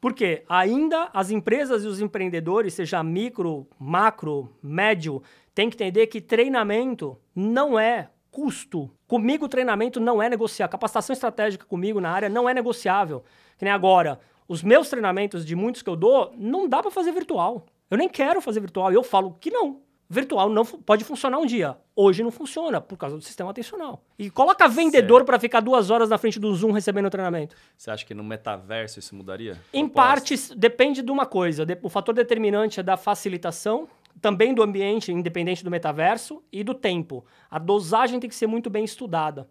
[0.00, 5.22] Porque ainda as empresas e os empreendedores, seja micro, macro, médio,
[5.54, 8.90] têm que entender que treinamento não é custo.
[9.06, 10.72] Comigo, treinamento não é negociável.
[10.72, 13.22] Capacitação estratégica comigo na área não é negociável.
[13.58, 14.18] Que nem agora.
[14.48, 17.66] Os meus treinamentos, de muitos que eu dou, não dá para fazer virtual.
[17.90, 18.90] Eu nem quero fazer virtual.
[18.92, 21.76] Eu falo que não virtual não pode funcionar um dia.
[21.94, 24.02] Hoje não funciona por causa do sistema atencional.
[24.18, 27.54] E coloca vendedor para ficar duas horas na frente do Zoom recebendo o treinamento.
[27.76, 29.56] Você acha que no metaverso isso mudaria?
[29.72, 31.64] Em partes, depende de uma coisa.
[31.82, 33.88] O fator determinante é da facilitação,
[34.20, 37.24] também do ambiente, independente do metaverso, e do tempo.
[37.48, 39.48] A dosagem tem que ser muito bem estudada.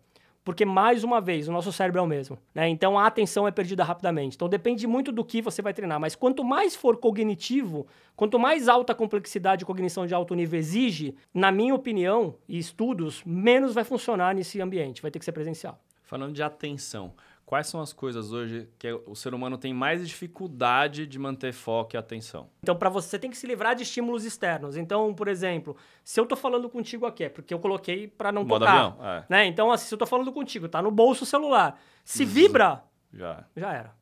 [0.49, 2.35] Porque, mais uma vez, o nosso cérebro é o mesmo.
[2.55, 2.67] Né?
[2.69, 4.35] Então, a atenção é perdida rapidamente.
[4.35, 5.99] Então, depende muito do que você vai treinar.
[5.99, 7.85] Mas quanto mais for cognitivo,
[8.15, 13.21] quanto mais alta complexidade de cognição de alto nível exige, na minha opinião e estudos,
[13.23, 15.03] menos vai funcionar nesse ambiente.
[15.03, 15.79] Vai ter que ser presencial.
[16.01, 17.13] Falando de atenção,
[17.49, 21.95] Quais são as coisas hoje que o ser humano tem mais dificuldade de manter foco
[21.95, 22.47] e atenção?
[22.62, 24.77] Então, para você, tem que se livrar de estímulos externos.
[24.77, 28.43] Então, por exemplo, se eu estou falando contigo aqui, é porque eu coloquei para não
[28.43, 28.77] Modo tocar.
[28.77, 29.25] Avião, é.
[29.27, 29.45] né?
[29.47, 31.81] Então, assim, se eu estou falando contigo, tá no bolso o celular.
[32.05, 33.95] Se vibra, já, já era.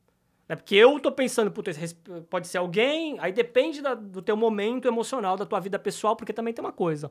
[0.49, 1.71] É porque eu tô pensando, puta,
[2.29, 6.33] pode ser alguém, aí depende da, do teu momento emocional, da tua vida pessoal, porque
[6.33, 7.10] também tem uma coisa.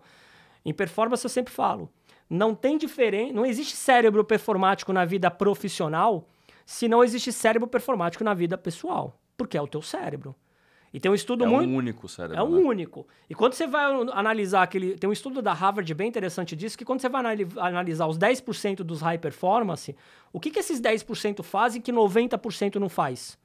[0.67, 1.91] Em performance eu sempre falo,
[2.29, 6.27] não tem diferença, não existe cérebro performático na vida profissional
[6.65, 10.35] se não existe cérebro performático na vida pessoal, porque é o teu cérebro.
[10.93, 11.69] E tem um estudo É muito.
[11.71, 12.39] um único cérebro.
[12.39, 12.59] É um né?
[12.59, 13.07] único.
[13.29, 14.97] E quando você vai analisar aquele.
[14.97, 18.17] Tem um estudo da Harvard bem interessante disso, que quando você vai anali- analisar os
[18.19, 19.95] 10% dos high performance,
[20.33, 23.37] o que, que esses 10% fazem que 90% não faz?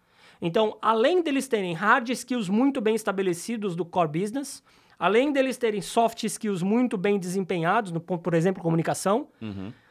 [0.42, 4.64] Então, além deles terem hard skills muito bem estabelecidos do core business,
[5.02, 9.28] além deles terem soft skills muito bem desempenhados, no, ponto, por exemplo, comunicação,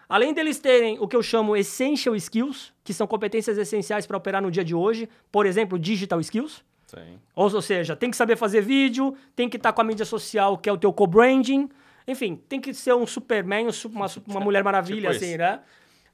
[0.09, 4.41] além deles terem o que eu chamo essential skills, que são competências essenciais para operar
[4.41, 6.65] no dia de hoje, por exemplo, digital skills.
[6.87, 7.19] Sim.
[7.35, 10.57] Ou, ou seja, tem que saber fazer vídeo, tem que estar com a mídia social,
[10.57, 11.69] que é o teu co-branding.
[12.07, 15.39] Enfim, tem que ser um Superman, um su- uma, uma Mulher Maravilha, Tipo assim, isso.
[15.39, 15.61] né?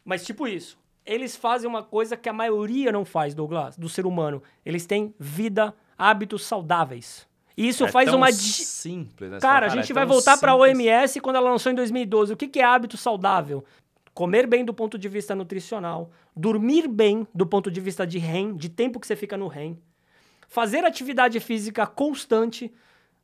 [0.05, 0.79] Mas tipo isso.
[1.05, 4.43] Eles fazem uma coisa que a maioria não faz, Douglas, do ser humano.
[4.65, 7.27] Eles têm vida, hábitos saudáveis.
[7.57, 8.31] E isso É faz uma...
[8.31, 9.41] simples, né?
[9.41, 10.57] Cara, a gente é vai voltar para a.
[10.57, 12.33] OMS quando ela lançou em 2012.
[12.33, 13.65] O que, que é hábito saudável?
[14.13, 18.55] Comer bem do ponto de vista nutricional, dormir bem do ponto de vista de REM,
[18.57, 19.79] de tempo que você fica no REM,
[20.49, 22.73] fazer atividade física constante.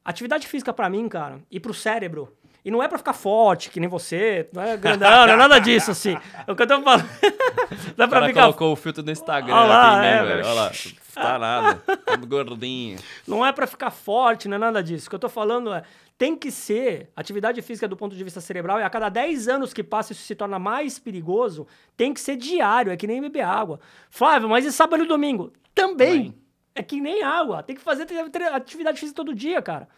[0.05, 2.37] Atividade física para mim, cara, e pro cérebro.
[2.65, 5.59] E não é pra ficar forte, que nem você, não é grandão, não é nada
[5.59, 6.17] disso, assim.
[6.47, 7.09] É o que eu tô falando.
[7.97, 10.25] não é O pra ficar colocou o filtro no Instagram Olha lá, aqui, né, é,
[10.25, 10.47] velho?
[10.47, 10.73] Olha lá,
[11.13, 11.75] tá nada.
[12.07, 12.99] Todo gordinho.
[13.27, 15.09] Não é pra ficar forte, não é nada disso.
[15.09, 15.83] O que eu tô falando é,
[16.17, 19.75] tem que ser, atividade física do ponto de vista cerebral, e a cada 10 anos
[19.75, 23.43] que passa isso se torna mais perigoso, tem que ser diário, é que nem beber
[23.43, 23.81] água.
[24.09, 25.53] Flávio, mas e sábado e domingo?
[25.75, 26.27] Também.
[26.27, 26.43] Também.
[26.77, 27.63] É que nem água.
[27.63, 28.07] Tem que fazer
[28.53, 29.89] atividade física todo dia, cara.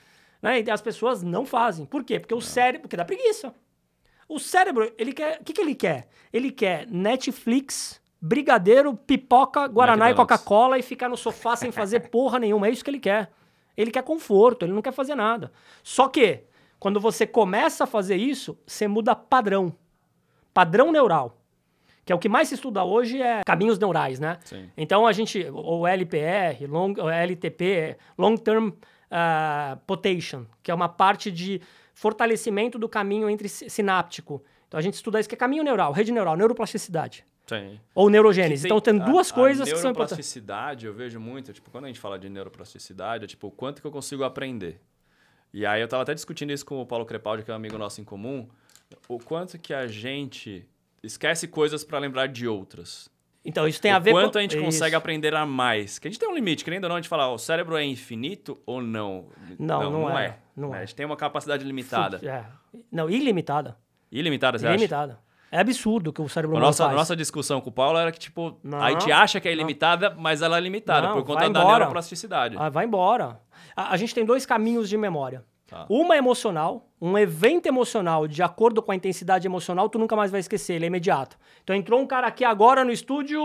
[0.44, 0.60] Né?
[0.60, 1.86] E as pessoas não fazem.
[1.86, 2.20] Por quê?
[2.20, 3.54] Porque o cérebro, porque dá preguiça.
[4.28, 5.40] O cérebro, ele quer.
[5.40, 6.06] O que, que ele quer?
[6.30, 10.14] Ele quer Netflix, brigadeiro, pipoca, Guaraná e.
[10.14, 12.68] Coca-Cola e ficar no sofá sem fazer porra nenhuma.
[12.68, 13.30] É isso que ele quer.
[13.74, 15.50] Ele quer conforto, ele não quer fazer nada.
[15.82, 16.42] Só que,
[16.78, 19.74] quando você começa a fazer isso, você muda padrão.
[20.52, 21.38] Padrão neural.
[22.04, 24.38] Que é o que mais se estuda hoje é caminhos neurais, né?
[24.44, 24.70] Sim.
[24.76, 28.72] Então a gente, o LPR, long, o LTP, Long Term
[29.10, 31.60] ah, Potation, que é uma parte de
[31.92, 34.42] fortalecimento do caminho entre si- sináptico.
[34.68, 37.24] Então a gente estuda isso que é caminho neural, rede neural, neuroplasticidade.
[37.46, 37.78] Sim.
[37.94, 38.62] Ou neurogênese.
[38.62, 40.16] Que então tem a- duas a coisas que são importantes.
[40.16, 43.80] neuroplasticidade, eu vejo muito, tipo, quando a gente fala de neuroplasticidade, é tipo, o quanto
[43.80, 44.80] que eu consigo aprender.
[45.52, 47.78] E aí eu tava até discutindo isso com o Paulo Crepaldi, que é um amigo
[47.78, 48.48] nosso em comum,
[49.08, 50.66] o quanto que a gente
[51.02, 53.08] esquece coisas para lembrar de outras.
[53.44, 54.64] Então isso tem o a ver quanto com a gente Isso.
[54.64, 55.98] consegue aprender a mais.
[55.98, 57.76] Que a gente tem um limite, querendo ou não, a gente fala, ó, o cérebro
[57.76, 59.26] é infinito ou não?
[59.58, 60.78] Não, não é, não né?
[60.78, 60.82] é.
[60.82, 62.20] A gente tem uma capacidade limitada.
[62.26, 62.44] É.
[62.90, 63.76] Não, ilimitada.
[64.10, 64.76] Ilimitada, você acha?
[64.76, 65.18] Ilimitada.
[65.52, 66.98] É absurdo que o cérebro A humano nossa, a faz.
[66.98, 70.14] nossa discussão com o Paulo era que, tipo, Não, a gente acha que é ilimitada,
[70.18, 72.56] mas ela é limitada Não, por conta da neuroplasticidade.
[72.58, 73.40] Ah, vai embora.
[73.76, 75.44] A, a gente tem dois caminhos de memória.
[75.66, 75.86] Tá.
[75.88, 80.40] Uma emocional, um evento emocional, de acordo com a intensidade emocional, tu nunca mais vai
[80.40, 81.38] esquecer, ele é imediato.
[81.62, 83.40] Então entrou um cara aqui agora no estúdio,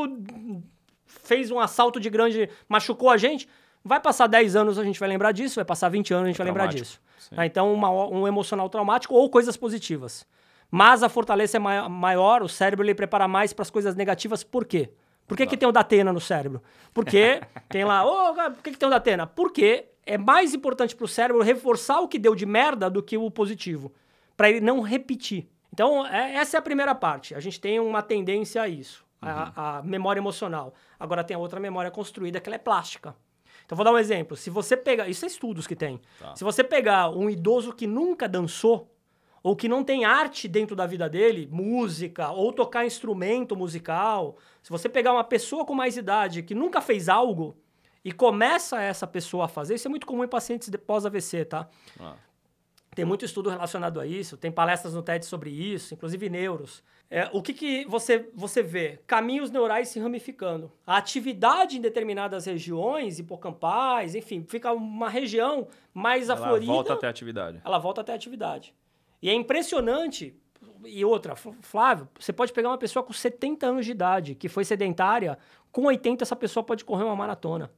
[1.06, 3.48] fez um assalto de grande, machucou a gente.
[3.84, 6.38] Vai passar 10 anos, a gente vai lembrar disso, vai passar 20 anos, a gente
[6.38, 7.02] vai lembrar disso.
[7.36, 7.46] Tá?
[7.46, 10.26] Então, uma- um emocional traumático ou coisas positivas.
[10.70, 14.44] Mas a fortaleza é mai- maior, o cérebro ele prepara mais para as coisas negativas,
[14.44, 14.90] por quê?
[15.30, 16.62] Por que, que tem o Datena no cérebro?
[16.94, 17.40] Porque
[17.70, 19.26] tem lá, ô, cara, por que, que tem o Datena?
[19.26, 23.16] Porque é mais importante para o cérebro reforçar o que deu de merda do que
[23.18, 23.94] o positivo,
[24.36, 25.48] para ele não repetir.
[25.72, 27.36] Então, é- essa é a primeira parte.
[27.36, 30.74] A gente tem uma tendência a isso, a, a memória emocional.
[31.00, 33.16] Agora tem a outra memória construída, que ela é plástica.
[33.66, 34.36] Então, vou dar um exemplo.
[34.36, 35.08] Se você pegar.
[35.08, 36.02] Isso é estudos que tem.
[36.20, 36.36] Tá.
[36.36, 38.92] Se você pegar um idoso que nunca dançou,
[39.42, 44.70] ou que não tem arte dentro da vida dele, música, ou tocar instrumento musical, se
[44.70, 47.58] você pegar uma pessoa com mais idade que nunca fez algo
[48.04, 51.68] e começa essa pessoa a fazer, isso é muito comum em pacientes de pós-AVC, tá?
[52.00, 52.16] Ah,
[52.96, 56.84] Tem muito estudo relacionado a isso, tem palestras no TED sobre isso, inclusive neuros.
[57.12, 59.00] É, o que, que você, você vê?
[59.08, 60.72] Caminhos neurais se ramificando.
[60.86, 67.08] A atividade em determinadas regiões, hipocampais, enfim, fica uma região mais ela aflorida volta até
[67.08, 67.62] a atividade.
[67.66, 68.76] ela volta até a atividade.
[69.22, 70.36] E é impressionante.
[70.86, 74.64] E outra, Flávio, você pode pegar uma pessoa com 70 anos de idade, que foi
[74.64, 75.38] sedentária,
[75.72, 77.72] com 80 essa pessoa pode correr uma maratona.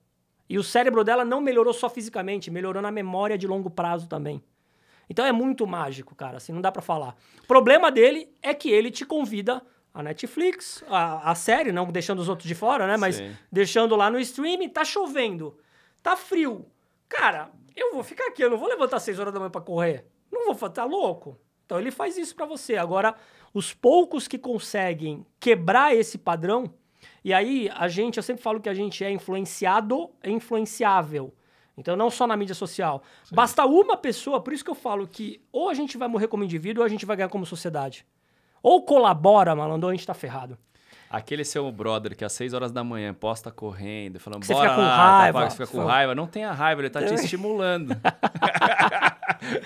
[0.48, 4.44] E o cérebro dela não melhorou só fisicamente, melhorou na memória de longo prazo também.
[5.10, 7.16] Então é muito mágico, cara, assim, não dá pra falar.
[7.44, 9.62] O problema dele é que ele te convida
[9.94, 12.96] a Netflix, a, a série, não deixando os outros de fora, né?
[12.98, 13.36] Mas Sim.
[13.52, 15.58] deixando lá no streaming, tá chovendo,
[16.02, 16.66] tá frio.
[17.10, 19.60] Cara, eu vou ficar aqui, eu não vou levantar às 6 horas da manhã pra
[19.60, 20.06] correr.
[20.32, 21.38] Não vou, tá louco?
[21.66, 22.78] Então ele faz isso pra você.
[22.78, 23.16] Agora,
[23.54, 26.74] os poucos que conseguem quebrar esse padrão,
[27.24, 31.34] e aí a gente, eu sempre falo que a gente é influenciado e influenciável.
[31.78, 33.02] Então, não só na mídia social.
[33.32, 36.44] Basta uma pessoa, por isso que eu falo que ou a gente vai morrer como
[36.44, 38.06] indivíduo ou a gente vai ganhar como sociedade.
[38.62, 40.58] Ou colabora, malandro, ou a gente tá ferrado.
[41.12, 44.82] Aquele seu brother que às 6 horas da manhã posta correndo, falando, você bora fica
[44.82, 45.42] com lá, raiva.
[45.42, 46.16] tá, você fica com raiva.
[46.16, 47.96] Não tenha raiva, ele tá te estimulando.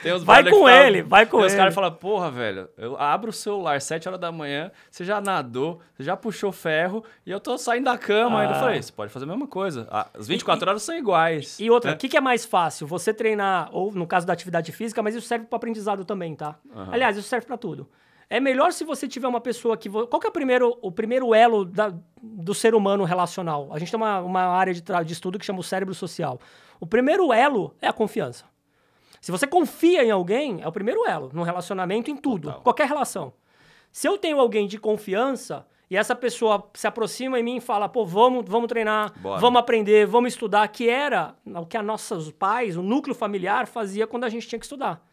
[0.01, 1.59] Tem os Vai com falam- ele, vai com tem Os ele.
[1.59, 5.81] caras falam, porra, velho, eu abro o celular 7 horas da manhã, você já nadou,
[5.95, 8.53] você já puxou ferro, e eu tô saindo da cama ainda.
[8.53, 8.59] Eu Ah.
[8.61, 9.87] falei, você pode fazer a mesma coisa.
[9.91, 11.59] Ah, As 24 horas são iguais.
[11.59, 11.97] E outra, o né?
[11.97, 12.87] que, que é mais fácil?
[12.87, 16.55] Você treinar, ou no caso da atividade física, mas isso serve para aprendizado também, tá?
[16.91, 17.87] Aliás, isso serve para tudo.
[18.29, 19.89] É melhor se você tiver uma pessoa que.
[19.89, 23.69] Qual que é o primeiro, o primeiro elo da- do ser humano relacional?
[23.71, 26.39] A gente tem uma, uma área de, de estudo que chama o cérebro social.
[26.79, 28.45] O primeiro elo é a confiança.
[29.21, 32.61] Se você confia em alguém, é o primeiro elo, no relacionamento, em tudo, Total.
[32.61, 33.33] qualquer relação.
[33.91, 37.87] Se eu tenho alguém de confiança e essa pessoa se aproxima em mim e fala,
[37.87, 39.39] pô, vamos, vamos treinar, Bora.
[39.39, 44.05] vamos aprender, vamos estudar, que era o que a nossos pais, o núcleo familiar, fazia
[44.05, 45.03] quando a gente tinha que estudar.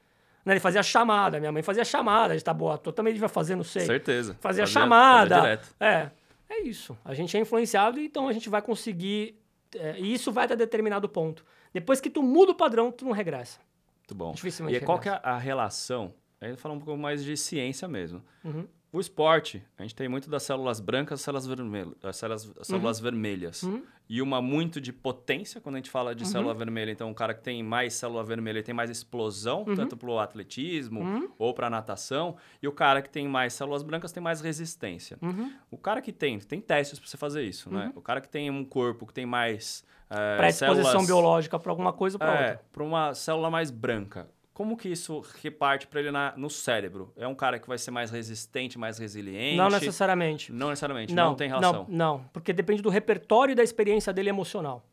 [0.45, 2.53] Né, Ele fazia chamada, minha mãe fazia chamada, a gente tá
[2.95, 3.87] também devia fazer, não sei.
[3.87, 4.37] Certeza.
[4.41, 5.37] Fazia, Fazia- chamada.
[5.37, 6.11] fazia é,
[6.49, 6.97] é isso.
[7.05, 9.39] A gente é influenciado, então a gente vai conseguir.
[9.79, 11.45] é, e isso vai até determinado ponto.
[11.73, 13.59] Depois que tu muda o padrão, tu não regressa.
[14.01, 14.33] Muito bom.
[14.33, 15.29] Dificilmente E qual que regressa.
[15.29, 16.13] é a relação?
[16.41, 18.23] Aí falar um pouco mais de ciência mesmo.
[18.45, 18.67] Uhum.
[18.93, 22.67] O esporte, a gente tem muito das células brancas e células, vermelhas, as células, as
[22.67, 23.63] células vermelhas.
[23.63, 23.83] Uhum.
[24.07, 26.91] E uma muito de potência, quando a gente fala de célula vermelha.
[26.91, 29.75] Então, um cara que tem mais célula vermelha ele tem mais explosão, Uhum.
[29.75, 32.37] tanto pro atletismo ou pra natação.
[32.63, 35.17] E o cara que tem mais células brancas tem mais resistência.
[35.23, 35.51] Uhum.
[35.71, 37.91] O cara que tem, tem testes pra você fazer isso, né?
[37.97, 41.95] O cara que tem um corpo que tem mais é, Predisposição células- biológica para alguma
[41.95, 42.65] coisa ou para é, outra.
[42.71, 44.29] para uma célula mais branca.
[44.55, 47.11] Como que isso reparte para ele na- no cérebro?
[47.17, 49.57] É um cara que vai ser mais resistente, mais resiliente?
[49.57, 50.53] Não necessariamente.
[50.53, 51.87] Não necessariamente, não, tem relação.
[51.89, 54.85] Não, não, porque depende do repertório e da experiência dele emocional.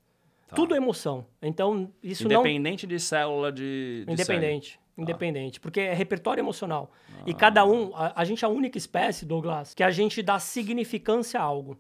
[0.48, 0.56] Tá.
[0.56, 1.26] Tudo é emoção.
[1.42, 4.80] Então, isso não Independente de célula de, de Independente.
[4.98, 5.60] Independente.
[5.60, 6.92] Porque é repertório emocional.
[7.26, 10.40] E cada um, a, a gente é a única espécie, Douglas, que a gente dá
[10.40, 11.78] significância a algo.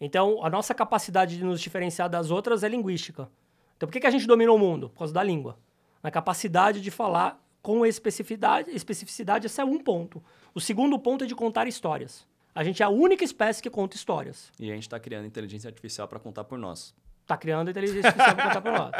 [0.00, 3.28] Então, a nossa capacidade de nos diferenciar das outras é linguística.
[3.76, 4.90] Então, por que, que a gente domina o mundo?
[4.90, 5.58] Por causa da língua.
[6.06, 8.70] Na capacidade de falar com especificidade.
[8.70, 10.22] Especificidade, esse é um ponto.
[10.54, 12.24] O segundo ponto é de contar histórias.
[12.54, 14.52] A gente é a única espécie que conta histórias.
[14.60, 16.94] E a gente está criando inteligência artificial para contar por nós.
[17.26, 18.92] Tá criando inteligência artificial para contar para nós.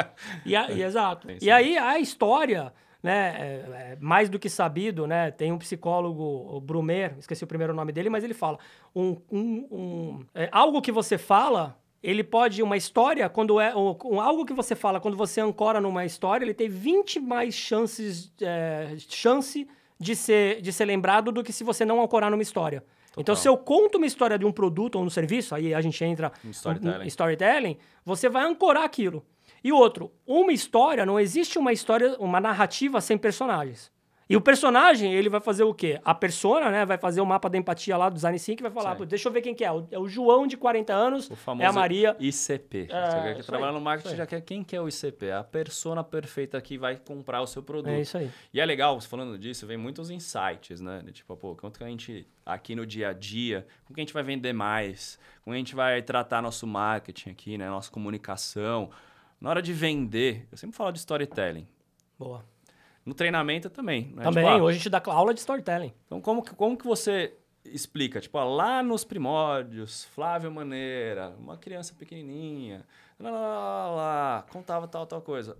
[0.44, 1.28] E, a- e exato.
[1.28, 5.30] Tem E aí a história, né, é, é mais do que sabido, né?
[5.30, 6.24] Tem um psicólogo,
[6.56, 8.58] o Brumer, esqueci o primeiro nome dele, mas ele fala
[8.92, 14.20] um, um- um- é, algo que você fala, ele pode uma história quando é um,
[14.20, 18.94] algo que você fala quando você ancora numa história, ele tem 20 mais chances é,
[19.08, 19.66] chance
[19.98, 22.84] de ser de ser lembrado do que se você não ancorar numa história.
[23.18, 23.36] Então, Total.
[23.36, 26.30] se eu conto uma história de um produto ou um serviço, aí a gente entra
[26.44, 27.06] Em storytelling.
[27.06, 29.24] storytelling, você vai ancorar aquilo.
[29.64, 33.90] E outro, uma história, não existe uma história, uma narrativa sem personagens.
[34.28, 36.00] E o personagem, ele vai fazer o quê?
[36.04, 38.92] A persona, né, vai fazer o mapa da empatia lá do Design Thinking, vai falar,
[38.92, 38.96] Sim.
[38.98, 39.68] "Pô, deixa eu ver quem que é.
[39.92, 42.16] É o João de 40 anos, O famoso é a Maria.
[42.18, 42.88] ICP.
[42.90, 45.26] É, Você quer isso trabalhar aí, no marketing, já quer quem que é o ICP?
[45.26, 47.92] É a persona perfeita que vai comprar o seu produto.
[47.92, 48.28] É isso aí.
[48.52, 51.04] E é legal, falando disso, vem muitos insights, né?
[51.12, 54.12] Tipo, pô, quanto que a gente, aqui no dia a dia, como que a gente
[54.14, 55.20] vai vender mais?
[55.44, 57.70] Como a gente vai tratar nosso marketing aqui, né?
[57.70, 58.90] Nossa comunicação.
[59.40, 61.68] Na hora de vender, eu sempre falo de storytelling.
[62.18, 62.44] Boa.
[63.06, 64.12] No treinamento também.
[64.14, 64.24] Né?
[64.24, 65.92] Também, Tipo, ah, hoje a gente dá aula de storytelling.
[66.06, 67.32] então, como que, como que você
[67.64, 68.20] explica?
[68.20, 72.84] Tipo, ah, lá nos primórdios, Flávio Maneira, uma criança pequenininha,
[73.18, 75.56] lá, lá, lá, lá, contava tal, tal coisa.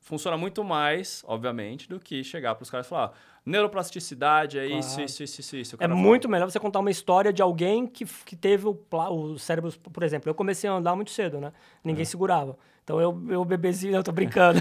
[0.00, 4.66] Funciona muito mais, obviamente, do que chegar para os caras e falar, ah, neuroplasticidade é
[4.66, 5.04] isso, Claro.
[5.04, 5.76] isso, isso, isso, isso.
[5.76, 8.78] O É muito melhor você contar uma história de alguém que, que teve o,
[9.10, 11.52] o cérebro, por exemplo, eu comecei a andar muito cedo, né?
[11.84, 12.56] Ninguém segurava.
[12.84, 14.60] Então eu, eu bebezinho, eu tô brincando.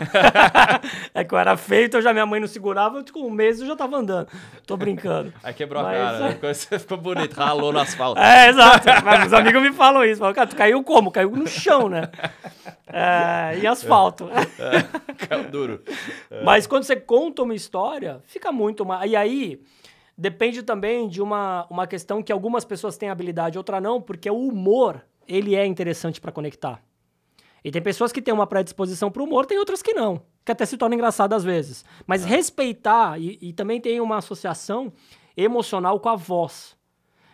[1.14, 3.62] é que eu era feito, eu já minha mãe não segurava, eu, com um mês
[3.62, 4.28] eu já tava andando.
[4.66, 5.32] Tô brincando.
[5.44, 6.32] Aí quebrou Mas- a cara, né?
[6.32, 8.20] Ficou- Você ficou bonito, ralou no asfalto.
[8.20, 8.88] É, exato.
[9.04, 10.18] Mas os amigos me falam isso.
[10.20, 11.12] Falam, cara, tu caiu como?
[11.12, 12.10] Caiu no chão, né?
[12.88, 14.28] É, em asfalto.
[15.30, 15.84] Caiu duro.
[16.44, 19.12] Mas quando você conta uma história, fica muito mais.
[19.12, 19.62] E aí,
[20.18, 24.48] depende também de uma, uma questão que algumas pessoas têm habilidade, outra não, porque o
[24.48, 26.82] humor, ele é interessante para conectar.
[27.64, 30.52] E tem pessoas que têm uma predisposição para o humor, tem outras que não, que
[30.52, 31.84] até se torna engraçado às vezes.
[32.06, 34.92] Mas respeitar, e, e também tem uma associação
[35.36, 36.76] emocional com a voz.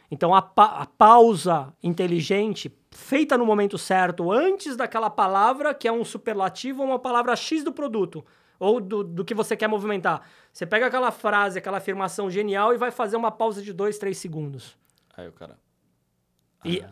[0.09, 5.91] Então, a, pa- a pausa inteligente, feita no momento certo, antes daquela palavra que é
[5.91, 8.25] um superlativo ou uma palavra X do produto,
[8.61, 10.21] ou do, do que você quer movimentar.
[10.53, 14.17] Você pega aquela frase, aquela afirmação genial e vai fazer uma pausa de dois, três
[14.19, 14.77] segundos.
[15.17, 15.57] Aí o cara...
[16.63, 16.83] E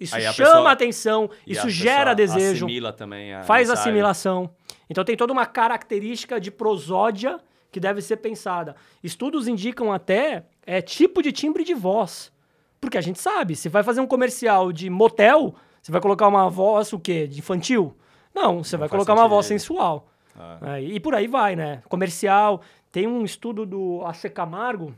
[0.00, 3.42] isso Aí a chama pessoa- a atenção, e isso gera pessoa desejo, Assimila também a
[3.42, 3.90] faz mensagem.
[3.90, 4.50] assimilação.
[4.88, 7.38] Então tem toda uma característica de prosódia
[7.70, 8.74] que deve ser pensada.
[9.04, 12.32] Estudos indicam até é, tipo de timbre de voz.
[12.80, 16.48] Porque a gente sabe, se vai fazer um comercial de motel, você vai colocar uma
[16.50, 17.26] voz o quê?
[17.28, 17.94] De infantil?
[18.34, 19.60] Não, você Não vai colocar uma voz sentido.
[19.60, 20.08] sensual.
[20.38, 20.76] Ah.
[20.76, 21.82] É, e por aí vai, né?
[21.88, 22.62] Comercial.
[22.90, 24.94] Tem um estudo do AC Camargo,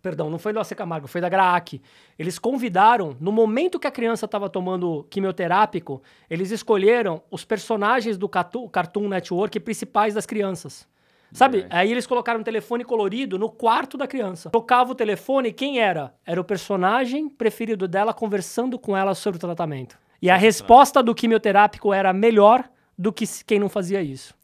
[0.00, 1.80] perdão, não foi do AC Camargo, foi da Graac.
[2.18, 8.28] Eles convidaram, no momento que a criança estava tomando quimioterápico, eles escolheram os personagens do
[8.28, 10.86] Cartoon Network principais das crianças.
[11.32, 11.58] Sabe?
[11.58, 11.70] Legal.
[11.72, 14.50] Aí eles colocaram um telefone colorido no quarto da criança.
[14.50, 16.12] Tocava o telefone, quem era?
[16.26, 19.98] Era o personagem preferido dela conversando com ela sobre o tratamento.
[20.20, 22.68] E a resposta do quimioterápico era melhor
[22.98, 24.34] do que quem não fazia isso.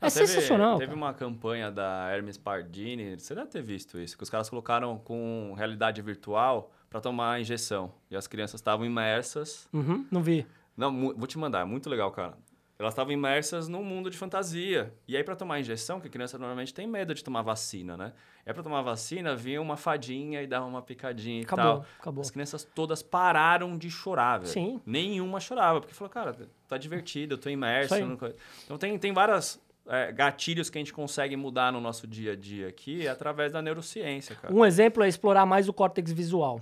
[0.00, 0.78] É Ah, teve- sensacional.
[0.78, 0.96] Teve cara.
[0.96, 5.52] uma campanha da Hermes Pardini, você deve ter visto isso, que os caras colocaram com
[5.56, 7.92] realidade virtual para tomar a injeção.
[8.10, 9.68] E as crianças estavam imersas.
[9.72, 10.46] Uhum, não vi.
[10.76, 12.34] Não, vou te mandar, é muito legal, cara.
[12.78, 14.90] Elas estavam imersas num mundo de fantasia.
[15.06, 18.14] E aí, para tomar injeção, que a criança normalmente tem medo de tomar vacina, né?
[18.46, 21.86] E aí, pra tomar vacina, vinha uma fadinha e dava uma picadinha e Acabou, tal.
[22.00, 22.22] acabou.
[22.22, 24.50] As crianças todas pararam de chorar, velho.
[24.50, 24.80] Sim.
[24.86, 26.34] Nenhuma chorava, porque falou, cara,
[26.66, 27.94] tá divertido, eu tô imerso.
[28.16, 28.32] Co-
[28.64, 32.36] Então tem, tem várias é, gatilhos que a gente consegue mudar no nosso dia a
[32.36, 34.54] dia aqui através da neurociência, cara.
[34.54, 36.60] Um exemplo é explorar mais o córtex visual.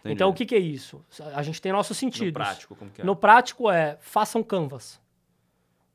[0.00, 0.14] Entendi.
[0.14, 1.04] Então, o que, que é isso?
[1.34, 2.26] A gente tem nossos sentidos.
[2.26, 3.04] No prático, como que é?
[3.04, 5.00] No prático é, façam canvas.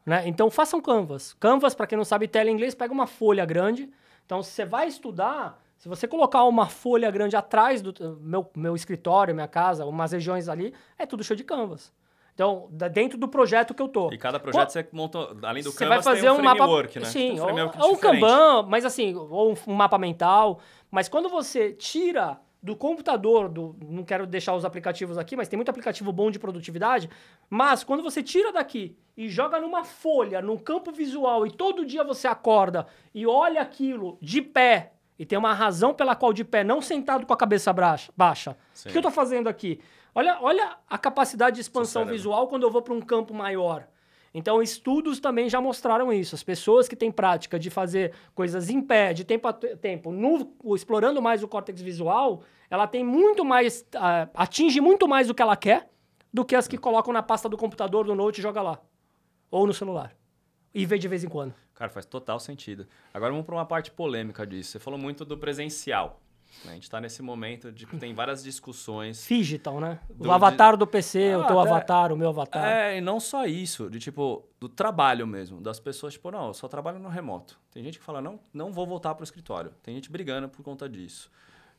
[0.06, 0.26] Né?
[0.28, 1.34] Então, façam canvas.
[1.34, 3.90] Canvas, para quem não sabe tela em inglês, pega uma folha grande.
[4.26, 8.76] Então, se você vai estudar, se você colocar uma folha grande atrás do meu, meu
[8.76, 11.92] escritório, minha casa, umas regiões ali, é tudo cheio de canvas.
[12.38, 14.14] Então, dentro do projeto que eu tô.
[14.14, 16.58] E cada projeto Pô, você monta, além do Você Canvas, vai fazer um, um mapa,
[16.58, 17.06] framework, né?
[17.06, 18.22] sim, um ou, framework ou um diferente.
[18.22, 20.60] Kanban, mas assim, ou um, um mapa mental.
[20.92, 25.58] Mas quando você tira do computador, do, não quero deixar os aplicativos aqui, mas tem
[25.58, 27.10] muito aplicativo bom de produtividade.
[27.50, 32.04] Mas quando você tira daqui e joga numa folha, num campo visual, e todo dia
[32.04, 32.86] você acorda
[33.16, 37.26] e olha aquilo de pé, e tem uma razão pela qual de pé, não sentado
[37.26, 38.56] com a cabeça baixa.
[38.86, 39.80] O que eu tô fazendo aqui?
[40.18, 42.16] Olha, olha a capacidade de expansão cérebro.
[42.16, 43.88] visual quando eu vou para um campo maior.
[44.34, 46.34] Então, estudos também já mostraram isso.
[46.34, 50.12] As pessoas que têm prática de fazer coisas em pé, de tempo a te- tempo,
[50.12, 53.86] no- explorando mais o córtex visual, ela tem muito mais.
[53.96, 55.88] ah, atinge muito mais o que ela quer
[56.34, 58.80] do que as que colocam na pasta do computador, do note e joga lá.
[59.52, 60.16] Ou no celular.
[60.74, 61.54] E vê de vez em quando.
[61.76, 62.88] Cara, faz total sentido.
[63.14, 64.72] Agora vamos para uma parte polêmica disso.
[64.72, 66.20] Você falou muito do presencial.
[66.66, 66.72] Né?
[66.72, 69.26] A gente está nesse momento de que tem várias discussões.
[69.28, 70.00] Digital, né?
[70.10, 72.66] Do- o avatar do PC, o Ah, teu até- avatar, o meu avatar.
[72.66, 76.54] É, e não só isso, de tipo, do trabalho mesmo, das pessoas, tipo, não, eu
[76.54, 77.60] só trabalho no remoto.
[77.72, 79.72] Tem gente que fala, não, não vou voltar pro escritório.
[79.84, 81.30] Tem gente brigando por conta disso.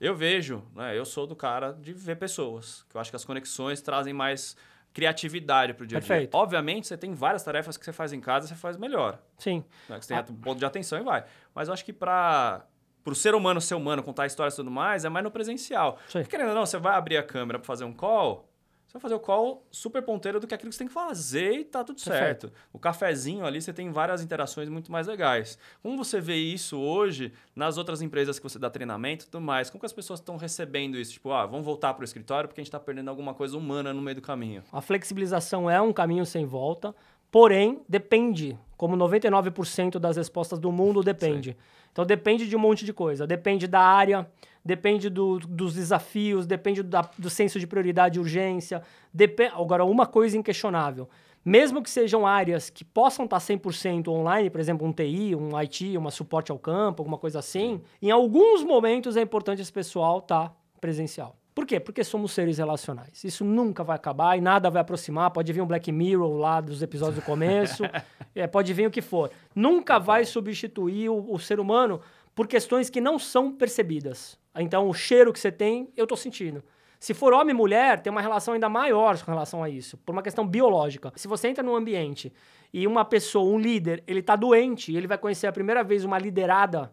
[0.00, 3.24] Eu vejo, né, eu sou do cara de ver pessoas, que eu acho que as
[3.24, 4.56] conexões trazem mais
[4.92, 6.08] criatividade pro dia a dia.
[6.08, 6.34] Perfeito.
[6.34, 9.18] Obviamente, você tem várias tarefas que você faz em casa, você faz melhor.
[9.38, 9.64] Sim.
[9.88, 11.24] Né, que você tem um ponto de atenção e vai.
[11.54, 12.64] Mas eu acho que para
[13.04, 15.98] o ser humano ser humano, contar histórias e tudo mais, é mais no presencial.
[16.08, 16.20] Sim.
[16.20, 18.48] Porque, querendo ou não, você vai abrir a câmera para fazer um call,
[18.88, 21.52] você vai fazer o call super ponteiro do que aquilo que você tem que fazer
[21.52, 22.48] e tá tudo Perfeito.
[22.48, 22.52] certo.
[22.72, 25.58] O cafezinho ali, você tem várias interações muito mais legais.
[25.82, 29.68] Como você vê isso hoje nas outras empresas que você dá treinamento e tudo mais?
[29.68, 31.12] Como que as pessoas estão recebendo isso?
[31.12, 33.92] Tipo, ah, vamos voltar para o escritório porque a gente está perdendo alguma coisa humana
[33.92, 34.64] no meio do caminho.
[34.72, 36.94] A flexibilização é um caminho sem volta,
[37.30, 38.58] porém, depende.
[38.74, 41.58] Como 99% das respostas do mundo depende.
[41.92, 43.26] Então, depende de um monte de coisa.
[43.26, 44.28] Depende da área,
[44.64, 48.82] depende do- dos desafios, depende da- do senso de prioridade e urgência.
[49.12, 51.08] Depe- Agora, uma coisa inquestionável.
[51.44, 55.96] Mesmo que sejam áreas que possam estar 100% online, por exemplo, um TI, um IT,
[55.96, 60.54] uma suporte ao campo, alguma coisa assim, em alguns momentos é importante esse pessoal estar
[60.80, 61.36] presencial.
[61.58, 61.80] Por quê?
[61.80, 63.24] Porque somos seres relacionais.
[63.24, 65.32] Isso nunca vai acabar e nada vai aproximar.
[65.32, 67.82] Pode vir um Black Mirror lá dos episódios do começo,
[68.32, 69.28] é, pode vir o que for.
[69.56, 72.00] Nunca vai substituir o, o ser humano
[72.32, 74.38] por questões que não são percebidas.
[74.56, 76.62] Então, o cheiro que você tem, eu tô sentindo.
[77.00, 80.12] Se for homem e mulher, tem uma relação ainda maior com relação a isso, por
[80.12, 81.12] uma questão biológica.
[81.16, 82.32] Se você entra num ambiente
[82.72, 86.04] e uma pessoa, um líder, ele tá doente e ele vai conhecer a primeira vez
[86.04, 86.92] uma liderada,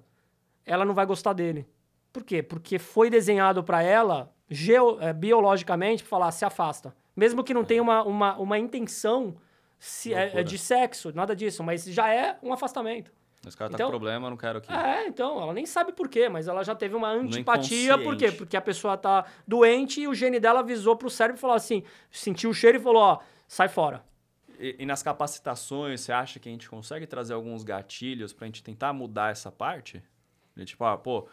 [0.66, 1.68] ela não vai gostar dele.
[2.12, 2.42] Por quê?
[2.42, 6.96] Porque foi desenhado para ela, geo- eh, biologicamente, pra falar, se afasta.
[7.16, 9.36] Mesmo que não tenha uma, uma, uma intenção
[9.80, 10.44] se- eh, Loucura.
[10.44, 13.12] de sexo, nada disso, mas já é um afastamento.
[13.46, 14.74] Esse cara tá Então- com problema, eu não quero aqui.
[14.74, 18.32] É, então, ela nem sabe por quê, mas ela já teve uma antipatia, por quê?
[18.32, 21.84] Porque a pessoa tá doente e o gene dela avisou pro cérebro e falou assim,
[22.10, 24.04] sentiu o cheiro e falou, ó, sai fora.
[24.58, 28.64] E, e nas capacitações, você acha que a gente consegue trazer alguns gatilhos pra gente
[28.64, 30.02] tentar mudar essa parte?
[30.56, 31.28] De tipo, ah, pô,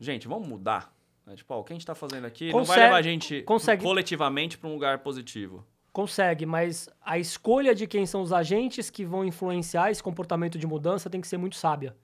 [0.00, 0.90] gente, vamos mudar.
[1.26, 1.34] Né?
[1.36, 3.42] Tipo, ó, o que a gente tá fazendo aqui não vai Consegue- levar a gente
[3.42, 3.82] consegue.
[3.82, 5.64] coletivamente pra um lugar positivo.
[5.92, 10.66] Consegue, mas a escolha de quem são os agentes que vão influenciar esse comportamento de
[10.66, 11.94] mudança tem que ser muito sábia.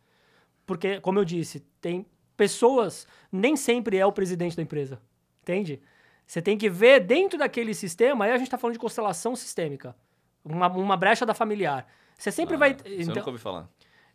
[0.66, 2.04] Porque, como eu disse, tem
[2.36, 5.00] pessoas, nem sempre é o presidente da empresa.
[5.42, 5.80] Entende?
[6.26, 9.96] Você tem que ver dentro daquele sistema, aí a gente está falando de constelação sistêmica,
[10.44, 11.86] uma, uma brecha da familiar.
[12.18, 12.74] Você sempre Ah, vai.
[12.74, 13.66] Você então, nunca ouviu falar.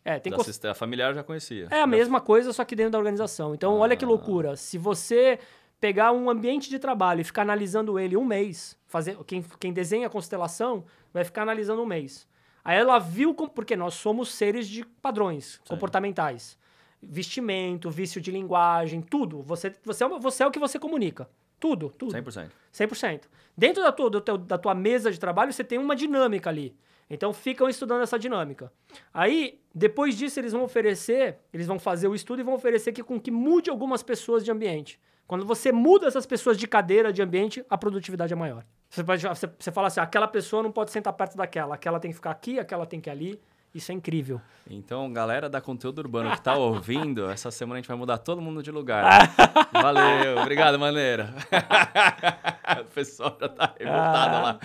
[0.05, 1.67] É, tem assist- A familiar eu já conhecia.
[1.71, 3.53] é a mesma coisa, só que dentro da organização.
[3.53, 4.07] Então, olha que Ah.
[4.07, 4.55] loucura.
[4.55, 5.39] Se você
[5.79, 10.07] pegar um ambiente de trabalho e ficar analisando ele um mês, fazer quem, quem desenha
[10.07, 12.25] a constelação vai ficar analisando um mês.
[12.63, 16.57] Aí ela viu, com- porque nós somos seres de padrões comportamentais.
[17.01, 19.41] Vestimento, vício de linguagem, tudo.
[19.41, 21.29] Você, você, é, você é o que você comunica.
[21.59, 22.11] Tudo, tudo.
[22.13, 22.51] 100%.
[22.71, 23.29] 100%.
[23.57, 26.73] Dentro da tua, teu- da tua mesa de trabalho, você tem uma dinâmica ali.
[27.09, 28.71] Então, ficam estudando essa dinâmica.
[29.13, 33.03] Aí, depois disso, eles vão oferecer, eles vão fazer o estudo e vão oferecer que,
[33.03, 34.99] com que mude algumas pessoas de ambiente.
[35.25, 38.65] Quando você muda essas pessoas de cadeira, de ambiente, a produtividade é maior.
[38.89, 42.11] Você, pode, você, você fala assim, aquela pessoa não pode sentar perto daquela, aquela tem
[42.11, 43.41] que ficar aqui, aquela tem que ir ali.
[43.73, 44.39] Isso é incrível.
[44.69, 48.39] Então, galera da Conteúdo Urbano que tá ouvindo, essa semana a gente vai mudar todo
[48.39, 49.29] mundo de lugar.
[49.73, 51.33] Valeu, obrigado, maneira.
[52.81, 54.59] o pessoal já tá revoltado lá.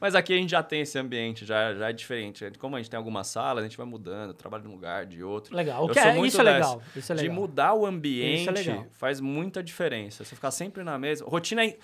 [0.00, 2.50] Mas aqui a gente já tem esse ambiente, já, já é diferente.
[2.58, 5.24] Como a gente tem algumas salas, a gente vai mudando, trabalha de um lugar, de
[5.24, 5.56] outro.
[5.56, 5.82] Legal.
[5.88, 6.82] Eu que sou é- muito isso é legal.
[6.94, 7.34] Isso é De legal.
[7.36, 8.86] mudar o ambiente legal.
[8.92, 10.22] faz muita diferença.
[10.22, 11.26] Você ficar sempre na mesma.
[11.28, 11.76] Rotina é.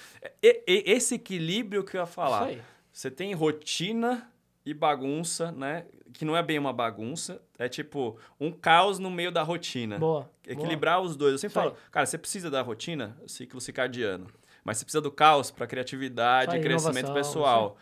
[0.43, 2.51] e- esse equilíbrio que eu ia falar.
[2.93, 4.29] Você tem rotina
[4.71, 5.85] e bagunça, né?
[6.13, 7.41] Que não é bem uma bagunça.
[7.59, 9.99] É tipo um caos no meio da rotina.
[9.99, 10.31] Boa.
[10.47, 11.33] Equilibrar os dois.
[11.33, 14.27] Eu sempre falo, cara, você precisa da rotina, ciclo circadiano.
[14.65, 17.77] Mas você precisa do caos para criatividade e crescimento pessoal.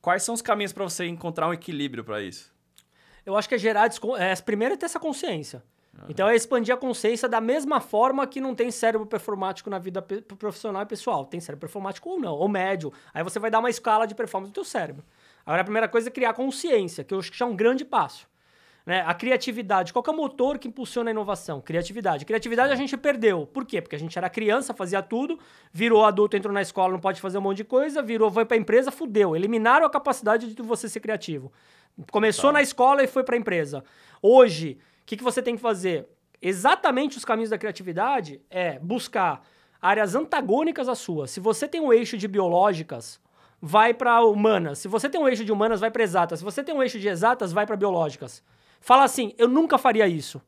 [0.00, 2.52] Quais são os caminhos para você encontrar um equilíbrio para isso?
[3.24, 3.88] Eu acho que é gerar.
[3.88, 5.62] descon- É, primeiro é ter essa consciência.
[6.08, 10.02] Então é expandir a consciência da mesma forma que não tem cérebro performático na vida
[10.02, 11.24] profissional e pessoal.
[11.24, 12.92] Tem cérebro performático ou não, ou médio.
[13.14, 15.04] Aí você vai dar uma escala de performance do teu cérebro.
[15.44, 17.84] Agora a primeira coisa é criar consciência, que eu acho que já é um grande
[17.84, 18.28] passo.
[18.86, 19.02] Né?
[19.06, 19.92] A criatividade.
[19.92, 21.60] Qual é o motor que impulsiona a inovação?
[21.60, 22.24] Criatividade.
[22.24, 23.46] Criatividade a gente perdeu.
[23.46, 23.80] Por quê?
[23.80, 25.38] Porque a gente era criança, fazia tudo,
[25.72, 28.56] virou adulto, entrou na escola, não pode fazer um monte de coisa, virou, foi pra
[28.56, 29.34] empresa, fudeu.
[29.34, 31.50] Eliminaram a capacidade de você ser criativo.
[32.10, 33.82] Começou na escola e foi pra empresa.
[34.20, 36.06] Hoje, o que, que você tem que fazer?
[36.42, 39.42] Exatamente os caminhos da criatividade é buscar
[39.80, 41.26] áreas antagônicas à sua.
[41.26, 43.20] Se você tem um eixo de biológicas,
[43.66, 44.78] vai para humanas.
[44.78, 46.40] Se você tem um eixo de humanas, vai para exatas.
[46.40, 48.42] Se você tem um eixo de exatas, vai para biológicas.
[48.78, 50.38] Fala assim, eu nunca faria isso.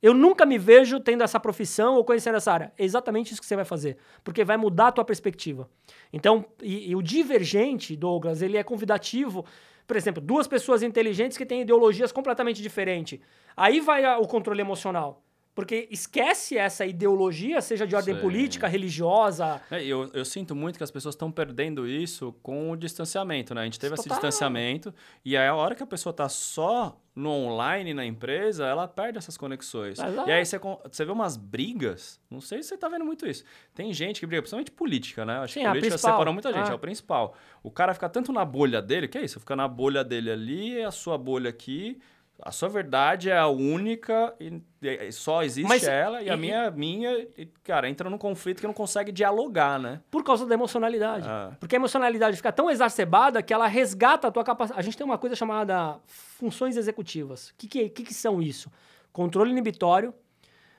[0.00, 2.72] Eu nunca me vejo tendo essa profissão ou conhecendo essa área.
[2.78, 5.68] É exatamente isso que você vai fazer, porque vai mudar a tua perspectiva.
[6.10, 9.44] Então, e, e o divergente, Douglas, ele é convidativo.
[9.86, 13.20] Por exemplo, duas pessoas inteligentes que têm ideologias completamente diferentes.
[13.54, 15.22] Aí vai o controle emocional.
[15.54, 20.84] Porque esquece essa ideologia, seja de ordem política, religiosa, É, eu, eu sinto muito que
[20.84, 23.60] as pessoas estão perdendo isso com o distanciamento, né?
[23.60, 24.16] A gente teve esse Total.
[24.18, 24.94] distanciamento
[25.24, 29.18] e aí a hora que a pessoa tá só no online na empresa, ela perde
[29.18, 29.98] essas conexões.
[29.98, 30.26] Exato.
[30.26, 33.26] E aí você, con- você vê umas brigas, não sei se você tá vendo muito
[33.26, 33.44] isso.
[33.74, 35.38] Tem gente que briga, principalmente política, né?
[35.40, 36.72] Acho Sim, que política separou muita gente, Ah.
[36.72, 37.36] é o principal.
[37.62, 39.38] O cara fica tanto na bolha dele, que é isso?
[39.38, 42.00] Fica na bolha dele ali, a sua bolha aqui.
[42.44, 46.70] A sua verdade é a única e, só existe Mas- ela e, a e- minha,
[46.72, 50.00] minha, e, cara, entra num conflito que não consegue dialogar, né?
[50.10, 51.28] por causa da emocionalidade.
[51.28, 51.52] Ah.
[51.60, 54.80] Porque a emocionalidade fica tão exacerbada que ela resgata a tua capacidade.
[54.80, 57.50] A gente tem uma coisa chamada funções executivas.
[57.50, 58.72] O que, que, que, que são isso?
[59.12, 60.12] Controle inibitório,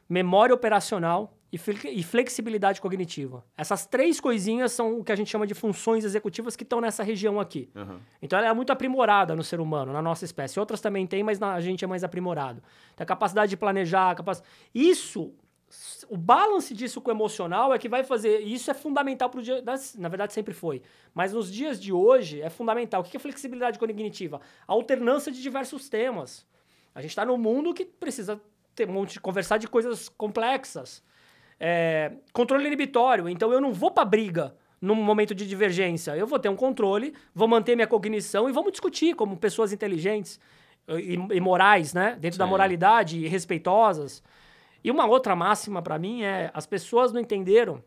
[0.09, 3.45] memória operacional e, fle- flexibilidade cognitiva.
[3.55, 7.03] Essas três coisinhas são o que a gente chama de funções executivas que estão nessa
[7.03, 7.69] região aqui.
[7.75, 7.99] Uhum.
[8.21, 10.59] Então ela é muito aprimorada no ser humano, na nossa espécie.
[10.59, 12.63] Outras também tem, mas na- a gente é mais aprimorado.
[12.93, 14.41] Então, a capacidade de planejar, a capac...
[14.73, 15.31] isso,
[16.09, 18.39] o balance disso com o emocional é que vai fazer.
[18.39, 19.61] Isso é fundamental para o dia.
[19.61, 20.81] das- Na verdade, sempre foi.
[21.13, 23.01] Mas nos dias de hoje é fundamental.
[23.01, 24.41] O que é flexibilidade cognitiva?
[24.67, 26.45] A alternância de diversos temas.
[26.95, 28.41] A gente está num mundo que precisa
[28.75, 31.03] ter um monte de conversar de coisas complexas.
[31.65, 33.29] É, controle inibitório.
[33.29, 36.11] Então eu não vou pra briga num momento de divergência.
[36.17, 40.41] Eu vou ter um controle, vou manter minha cognição e vamos discutir como pessoas inteligentes
[40.89, 42.17] e, e morais, né?
[42.19, 42.49] Dentro da Sim.
[42.49, 44.21] moralidade e respeitosas.
[44.83, 47.81] E uma outra máxima pra mim é: as pessoas não entenderam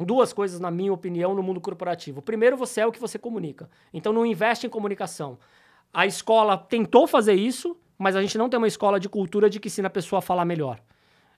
[0.00, 2.20] duas coisas, na minha opinião, no mundo corporativo.
[2.20, 3.70] Primeiro, você é o que você comunica.
[3.94, 5.38] Então não investe em comunicação.
[5.94, 9.60] A escola tentou fazer isso, mas a gente não tem uma escola de cultura de
[9.60, 10.80] que ensina a pessoa a falar melhor.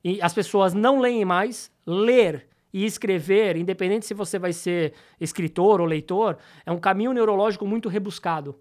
[0.02, 1.70] E as pessoas não leem mais.
[1.86, 6.36] Ler e escrever, independente se você vai ser escritor ou leitor,
[6.66, 8.54] é um caminho neurológico muito rebuscado.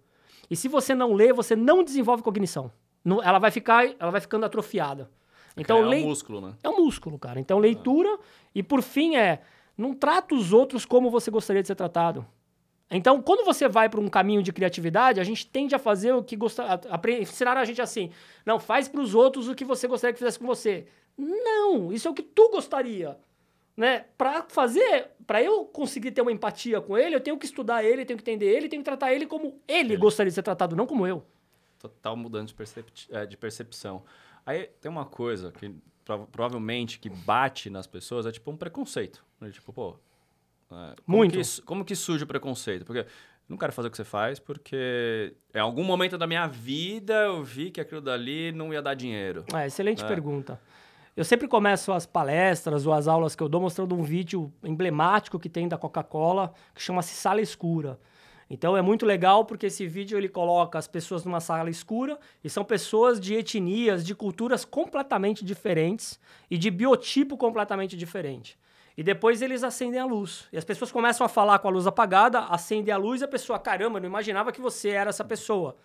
[0.50, 2.72] E se você não lê, você não desenvolve cognição.
[3.04, 5.10] Não- ela vai ficar, ela vai ficando atrofiada.
[5.58, 6.54] Então, é um músculo, né?
[6.64, 7.40] é um músculo, cara.
[7.40, 8.18] Então, leitura.
[8.54, 9.42] E por fim, é.
[9.78, 12.26] Não trata os outros como você gostaria de ser tratado.
[12.90, 16.24] Então, quando você vai para um caminho de criatividade, a gente tende a fazer o
[16.24, 16.80] que gostaria.
[17.20, 18.10] Ensinaram a gente assim:
[18.46, 20.88] não, faz para os outros o que você gostaria que fizesse com você.
[21.18, 23.18] Não, isso é o que tu gostaria.
[23.76, 24.06] né?
[24.18, 28.06] Para fazer, para eu conseguir ter uma empatia com ele, eu tenho que estudar ele,
[28.06, 29.98] tenho que entender ele, tenho que tratar ele como ele, ele.
[29.98, 31.26] gostaria de ser tratado, não como eu.
[31.80, 34.04] Total mudança de, percep é, de percepção.
[34.46, 35.76] Aí tem uma coisa que
[36.32, 39.24] provavelmente que bate nas pessoas, é tipo um preconceito.
[39.40, 39.50] Né?
[39.50, 39.96] Tipo, pô.
[40.72, 41.40] É, como Muito.
[41.40, 42.86] Que, como que surge o preconceito?
[42.86, 43.06] Porque
[43.48, 47.44] não quero fazer o que você faz porque em algum momento da minha vida eu
[47.44, 49.46] vi que aquilo dali não ia dar dinheiro.
[49.54, 50.08] É, excelente é.
[50.08, 50.60] pergunta.
[51.18, 55.40] Eu sempre começo as palestras ou as aulas que eu dou mostrando um vídeo emblemático
[55.40, 58.00] que tem da Coca-Cola, que chama-se Sala Escura.
[58.48, 62.50] Então é muito legal porque esse vídeo ele coloca as pessoas numa sala escura e
[62.52, 66.20] são pessoas de etnias, de culturas completamente diferentes
[66.52, 68.56] e de biotipo completamente diferente.
[68.96, 70.48] E depois eles acendem a luz.
[70.54, 73.28] E as pessoas começam a falar com a luz apagada, acendem a luz e a
[73.28, 75.76] pessoa, caramba, não imaginava que você era essa pessoa.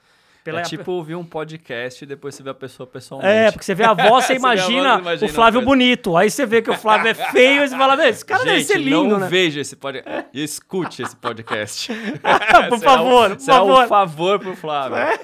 [0.44, 0.60] Pela...
[0.60, 3.32] É tipo ouvir um podcast e depois você vê a pessoa pessoalmente.
[3.32, 6.16] É, porque você vê a voz, você, imagina, imagina, o Flávio bonito.
[6.16, 8.64] Aí você vê que o Flávio é feio e você fala, esse cara Gente, deve
[8.64, 9.28] ser lindo, não né?
[9.28, 10.28] veja esse podcast.
[10.32, 11.92] E escute esse podcast.
[12.68, 13.84] por favor, um, por favor.
[13.84, 14.96] um favor pro Flávio.
[14.96, 15.18] É?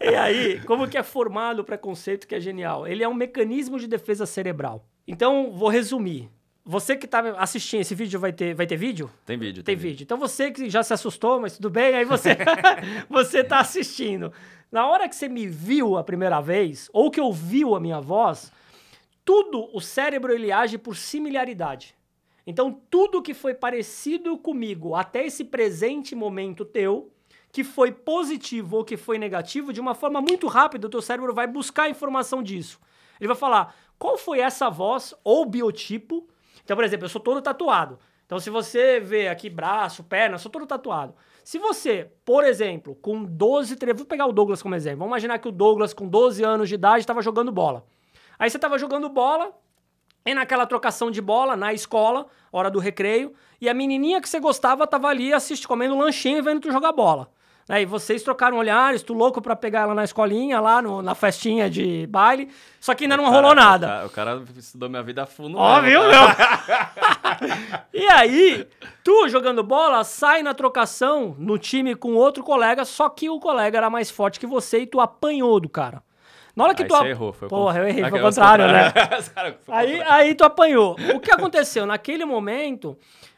[0.00, 2.86] e aí, como que é formado o preconceito que é genial?
[2.86, 4.84] Ele é um mecanismo de defesa cerebral.
[5.08, 6.30] Então, vou resumir.
[6.66, 9.10] Você que está assistindo esse vídeo vai ter, vai ter vídeo?
[9.26, 9.62] Tem vídeo.
[9.62, 9.90] Tem, tem vídeo.
[9.90, 10.04] vídeo.
[10.04, 12.38] Então você que já se assustou, mas tudo bem, aí você
[13.08, 14.32] você está assistindo.
[14.72, 18.50] Na hora que você me viu a primeira vez, ou que ouviu a minha voz,
[19.26, 21.94] tudo o cérebro ele age por similaridade.
[22.46, 27.12] Então tudo que foi parecido comigo até esse presente momento teu,
[27.52, 31.34] que foi positivo ou que foi negativo, de uma forma muito rápida o teu cérebro
[31.34, 32.80] vai buscar informação disso.
[33.20, 36.26] Ele vai falar: "Qual foi essa voz ou biotipo
[36.64, 37.98] então, por exemplo, eu sou todo tatuado.
[38.26, 41.14] Então, se você vê aqui braço, perna, eu sou todo tatuado.
[41.44, 45.00] Se você, por exemplo, com 12, 13, vou pegar o Douglas como exemplo.
[45.00, 47.86] Vamos imaginar que o Douglas, com 12 anos de idade, estava jogando bola.
[48.38, 49.52] Aí você estava jogando bola,
[50.24, 54.40] e naquela trocação de bola, na escola, hora do recreio, e a menininha que você
[54.40, 57.30] gostava estava ali assistindo, comendo lanchinho e vendo tu jogar bola.
[57.68, 57.82] Né?
[57.82, 61.68] E vocês trocaram olhares, tu louco pra pegar ela na escolinha, lá no, na festinha
[61.68, 62.50] de baile.
[62.80, 63.86] Só que ainda não cara, rolou nada.
[63.86, 65.56] O cara, o cara, estudou minha vida a fundo.
[65.56, 66.22] Ó, viu, meu?
[67.92, 68.66] e aí,
[69.02, 73.78] tu jogando bola, sai na trocação no time com outro colega, só que o colega
[73.78, 76.02] era mais forte que você e tu apanhou do cara.
[76.54, 76.96] Na hora que aí tu.
[76.96, 78.92] Você errou, foi Porra, eu errei, foi o contrário, né?
[79.68, 80.96] aí, aí tu apanhou.
[81.14, 81.84] O que aconteceu?
[81.84, 82.96] Naquele momento,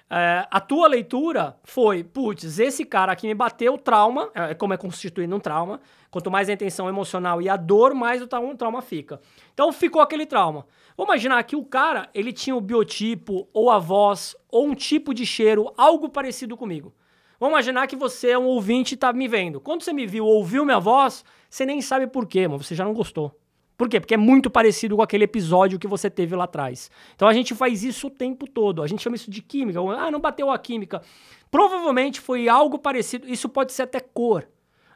[0.08, 4.76] é, a tua leitura foi, putz, esse cara aqui me bateu, trauma, é, como é
[4.76, 5.80] constituído um trauma.
[6.10, 9.20] Quanto mais a intenção emocional e a dor, mais o trauma, fica.
[9.52, 10.66] Então ficou aquele trauma.
[10.96, 15.12] Vamos imaginar que o cara, ele tinha o biotipo, ou a voz, ou um tipo
[15.12, 16.94] de cheiro, algo parecido comigo.
[17.38, 19.60] Vamos imaginar que você é um ouvinte e tá me vendo.
[19.60, 22.84] Quando você me viu, ouviu minha voz, você nem sabe por quê, mas você já
[22.84, 23.38] não gostou.
[23.76, 24.00] Por quê?
[24.00, 26.90] Porque é muito parecido com aquele episódio que você teve lá atrás.
[27.14, 28.82] Então a gente faz isso o tempo todo.
[28.82, 29.80] A gente chama isso de química.
[29.80, 31.02] Ah, não bateu a química.
[31.50, 33.28] Provavelmente foi algo parecido.
[33.28, 34.48] Isso pode ser até cor.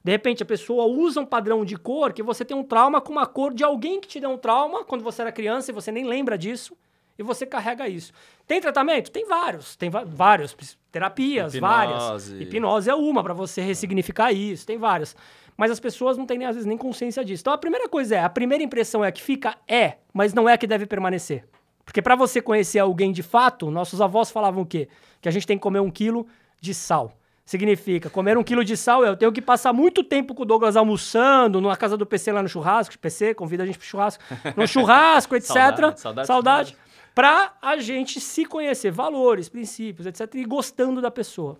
[0.02, 3.12] De repente a pessoa usa um padrão de cor que você tem um trauma com
[3.12, 5.92] uma cor de alguém que te deu um trauma quando você era criança e você
[5.92, 6.74] nem lembra disso.
[7.18, 8.14] E você carrega isso.
[8.46, 9.10] Tem tratamento?
[9.10, 9.76] Tem vários.
[9.76, 10.56] Tem vários.
[10.90, 11.60] Terapias, Hipnose.
[11.60, 12.28] várias.
[12.30, 14.66] Hipnose é uma para você ressignificar isso.
[14.66, 15.14] Tem várias
[15.60, 17.42] mas as pessoas não têm, às vezes, nem consciência disso.
[17.42, 20.48] Então, a primeira coisa é, a primeira impressão é a que fica, é, mas não
[20.48, 21.44] é a que deve permanecer.
[21.84, 24.88] Porque para você conhecer alguém de fato, nossos avós falavam o quê?
[25.20, 26.26] Que a gente tem que comer um quilo
[26.62, 27.12] de sal.
[27.44, 30.78] Significa, comer um quilo de sal, eu tenho que passar muito tempo com o Douglas
[30.78, 34.24] almoçando, na casa do PC lá no churrasco, PC, convida a gente pro churrasco,
[34.56, 35.50] no churrasco, etc.
[35.52, 36.76] saudade, saudade, saudade.
[37.14, 40.36] Pra a gente se conhecer, valores, princípios, etc.
[40.36, 41.58] E gostando da pessoa.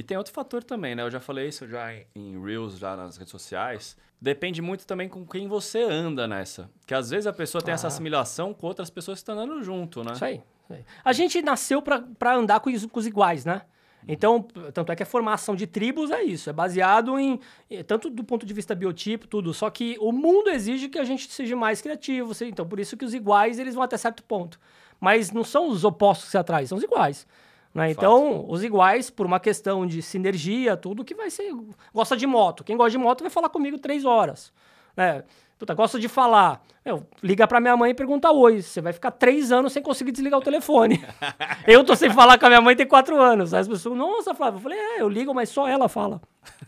[0.00, 1.02] E tem outro fator também, né?
[1.02, 3.98] Eu já falei isso já em Reels, já nas redes sociais.
[4.18, 6.70] Depende muito também com quem você anda nessa.
[6.86, 7.74] Que às vezes a pessoa tem ah.
[7.74, 10.12] essa assimilação com outras pessoas que estão andando junto, né?
[10.12, 10.42] Isso aí.
[10.64, 10.84] Isso aí.
[11.04, 13.60] A gente nasceu para andar com os, com os iguais, né?
[14.08, 14.40] Então,
[14.72, 17.38] tanto é que a formação de tribos é isso, é baseado em
[17.86, 19.52] tanto do ponto de vista biotipo, tudo.
[19.52, 23.04] Só que o mundo exige que a gente seja mais criativo, então por isso que
[23.04, 24.58] os iguais eles vão até certo ponto.
[24.98, 27.26] Mas não são os opostos que se atraem, são os iguais.
[27.74, 27.90] Né?
[27.90, 31.52] Então, os iguais, por uma questão de sinergia, tudo que vai ser.
[31.94, 32.64] Gosta de moto.
[32.64, 34.52] Quem gosta de moto vai falar comigo três horas.
[34.96, 35.22] Né?
[35.58, 36.62] Puta, gosta de falar.
[36.84, 38.62] Meu, liga pra minha mãe e pergunta oi.
[38.62, 41.04] Você vai ficar três anos sem conseguir desligar o telefone.
[41.66, 43.54] eu tô sem falar com a minha mãe tem quatro anos.
[43.54, 44.56] Aí as pessoas, nossa, Flávio.
[44.58, 46.20] Eu falei, é, eu ligo, mas só ela fala.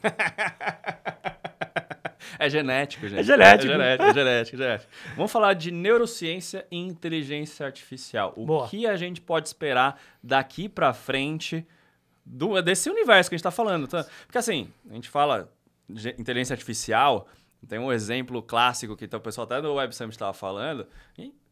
[2.39, 3.21] É genético, gente.
[3.21, 3.73] É genético.
[3.73, 4.93] É genético, é genético, é genético.
[5.17, 8.33] Vamos falar de neurociência e inteligência artificial.
[8.37, 8.69] O Boa.
[8.69, 11.67] que a gente pode esperar daqui para frente
[12.25, 13.87] do, desse universo que a gente está falando?
[13.89, 14.07] Tá?
[14.27, 15.53] Porque assim, a gente fala
[15.89, 17.29] de inteligência artificial,
[17.69, 20.87] Tem um exemplo clássico que então, o pessoal até do Web Summit estava falando.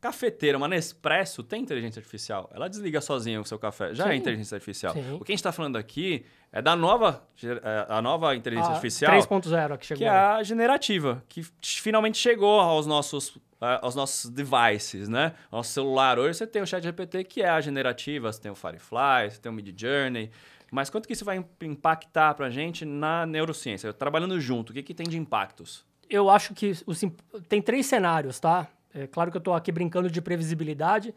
[0.00, 2.48] Cafeteira, uma Nespresso tem inteligência artificial.
[2.54, 3.94] Ela desliga sozinha o seu café.
[3.94, 4.12] Já é Sim.
[4.12, 4.92] é inteligência artificial.
[4.94, 5.14] Sim.
[5.20, 8.74] O que a gente está falando aqui é da nova, é, a nova inteligência A
[8.74, 9.98] artificial, 3.0 que chegou.
[9.98, 15.34] que é a generativa, que finalmente chegou aos nossos, aos nossos devices, né?
[15.52, 16.18] Nosso celular.
[16.18, 19.38] Hoje você tem o Chat GPT, que é a generativa, você tem o Firefly, você
[19.40, 20.30] tem o Mid Journey.
[20.72, 23.92] Mas quanto que isso vai im- impactar pra gente na neurociência?
[23.92, 25.84] Trabalhando junto, o que, que tem de impactos?
[26.08, 27.00] eu acho que os
[27.48, 28.66] tem três cenários, tá?
[28.94, 31.10] É claro que eu tô aqui brincando de previsibilidade.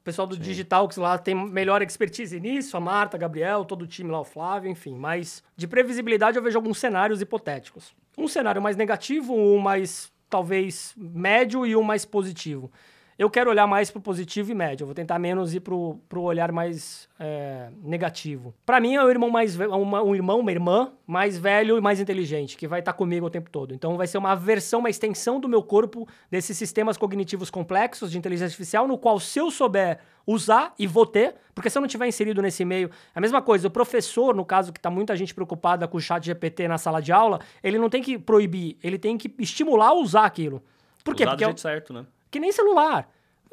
[0.00, 3.82] O pessoal do Digital que lá tem melhor expertise nisso, a Marta, a Gabriel, todo
[3.82, 4.94] o time lá, o Flávio, enfim.
[4.94, 7.94] Mas de previsibilidade eu vejo alguns cenários hipotéticos.
[8.16, 12.70] Um cenário mais negativo, um mais talvez médio e um mais positivo.
[13.18, 14.82] Eu quero olhar mais pro positivo e médio.
[14.82, 18.54] Eu vou tentar menos ir pro, pro olhar mais é, negativo.
[18.66, 21.80] Para mim é um irmão mais ve- uma- um irmão, uma irmã mais velho e
[21.80, 23.72] mais inteligente que vai estar comigo o tempo todo.
[23.72, 28.18] Então vai ser uma versão, uma extensão do meu corpo desses sistemas cognitivos complexos de
[28.18, 31.88] inteligência artificial, no qual se eu souber usar e vou ter, porque se eu não
[31.88, 33.68] tiver inserido nesse meio, é a mesma coisa.
[33.68, 37.00] O professor, no caso que está muita gente preocupada com o chat GPT na sala
[37.00, 40.62] de aula, ele não tem que proibir, ele tem que estimular a usar aquilo.
[41.02, 41.22] Por quê?
[41.22, 42.04] Usar Porque do é jeito certo, né?
[42.36, 43.08] Que nem celular.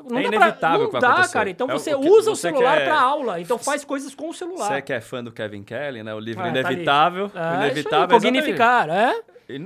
[0.09, 1.49] Não É inevitável pra, não dá, cara.
[1.49, 3.39] Então É o você que- usa o você celular quer- pra aula.
[3.39, 4.67] Então faz coisas com o celular.
[4.67, 6.13] Você que é fã do Kevin Kelly, né?
[6.13, 6.59] O livro Ah, tá.
[6.59, 7.25] Inevitável.
[7.25, 8.03] É, isso inevitável.
[8.17, 9.21] aí, cognificar, é?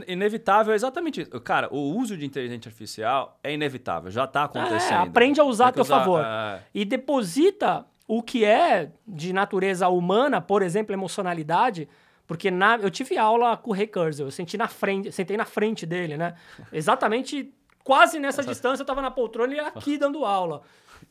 [0.07, 1.31] Inevitável é exatamente isso.
[1.41, 4.91] Cara, o uso de inteligência artificial é inevitável, já tá acontecendo.
[4.99, 6.21] É, aprende a usar a teu favor.
[6.23, 6.59] é.
[6.73, 11.87] E deposita o que é de natureza humana, por exemplo, emocionalidade.
[12.27, 15.45] Porque na, eu tive aula com o Ray Kurzweil, eu senti na frente, sentei na
[15.45, 16.33] frente dele, né?
[16.73, 17.53] Exatamente,
[17.87, 20.61] quase nessa distância, eu tava na poltrona e aqui dando aula.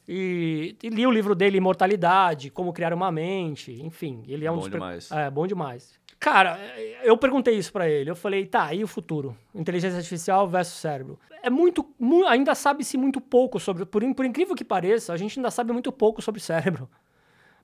[0.07, 4.23] E, e li o livro dele, Imortalidade, Como Criar uma Mente, enfim.
[4.29, 5.11] Ele é um Bom demais.
[5.11, 5.99] É, bom demais.
[6.21, 6.59] Cara,
[7.03, 8.11] eu perguntei isso pra ele.
[8.11, 9.35] Eu falei, tá, e o futuro?
[9.55, 11.19] Inteligência artificial versus cérebro.
[11.43, 11.87] É muito.
[11.99, 13.85] mu- ainda sabe-se muito pouco sobre.
[13.87, 16.89] Por, por incrível que pareça, a gente ainda sabe muito pouco sobre cérebro.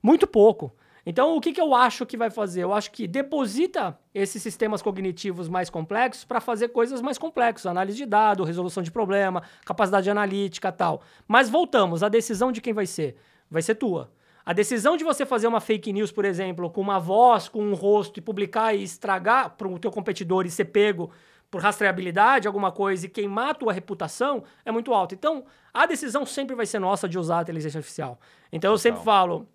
[0.01, 0.73] Muito pouco.
[1.05, 2.63] Então, o que, que eu acho que vai fazer?
[2.63, 7.97] Eu acho que deposita esses sistemas cognitivos mais complexos para fazer coisas mais complexas, análise
[7.97, 11.01] de dado, resolução de problema, capacidade analítica tal.
[11.27, 13.17] Mas voltamos, a decisão de quem vai ser?
[13.51, 14.11] Vai ser tua.
[14.45, 17.73] A decisão de você fazer uma fake news, por exemplo, com uma voz, com um
[17.73, 21.11] rosto e publicar e estragar para o teu competidor e ser pego
[21.49, 25.13] por rastreabilidade, alguma coisa, e queimar a tua reputação, é muito alta.
[25.13, 28.19] Então, a decisão sempre vai ser nossa de usar a inteligência artificial.
[28.51, 29.47] Então, eu sempre falo,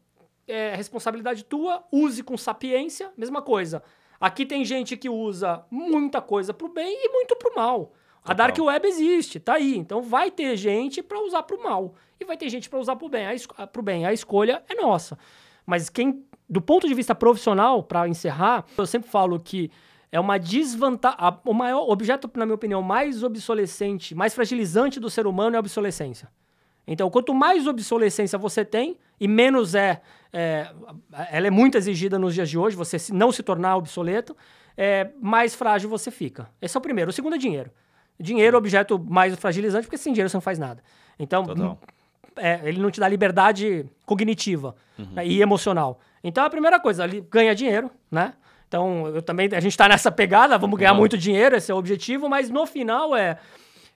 [0.48, 3.82] é responsabilidade tua, use com sapiência, mesma coisa.
[4.20, 7.92] Aqui tem gente que usa muita coisa pro bem e muito pro mal.
[8.24, 8.34] A.
[8.34, 9.76] Dark Web existe, tá aí.
[9.76, 13.08] Então vai ter gente para usar pro mal e vai ter gente para usar pro
[13.08, 13.26] bem.
[13.56, 14.04] A, pro bem.
[14.04, 15.18] A escolha é nossa.
[15.64, 19.70] Mas quem, do ponto de vista profissional, para encerrar, eu sempre falo que
[20.10, 21.18] é uma desvantagem.
[21.44, 25.60] O maior objeto, na minha opinião, mais obsolescente, mais fragilizante do ser humano é a
[25.60, 26.28] obsolescência.
[26.86, 30.00] Então, quanto mais obsolescência você tem, e menos é,
[30.32, 30.68] é,
[31.30, 34.36] Ela é muito exigida nos dias de hoje, você se- não se tornar obsoleto,
[34.76, 36.48] é, mais frágil você fica.
[36.60, 37.10] Esse é o primeiro.
[37.10, 37.70] O segundo é dinheiro.
[38.20, 40.82] Dinheiro é o objeto mais fragilizante, porque sem dinheiro você não faz nada.
[41.18, 41.44] Então,
[42.36, 44.74] é, ele não te dá liberdade cognitiva
[45.12, 46.00] né, e emocional.
[46.22, 48.34] Então, a primeira coisa, ali, ganha dinheiro, né?
[48.66, 51.00] Então, eu também, a gente tá nessa pegada, vamos ganhar Vamos.
[51.02, 53.38] muito dinheiro, esse é o objetivo, mas no final é,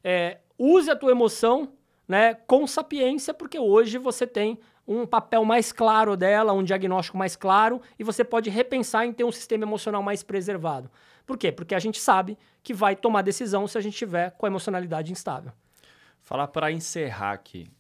[0.03, 1.69] é, use a tua emoção
[2.09, 7.37] né, com sapiência, porque hoje você tem um papel mais claro dela, um diagnóstico mais
[7.37, 10.91] claro, e você pode repensar em ter um sistema emocional mais preservado.
[11.25, 11.53] Por quê?
[11.53, 15.13] Porque a gente sabe que vai tomar decisão se a gente tiver com a emocionalidade
[15.13, 15.53] instável.
[16.23, 17.71] Falar para encerrar aqui.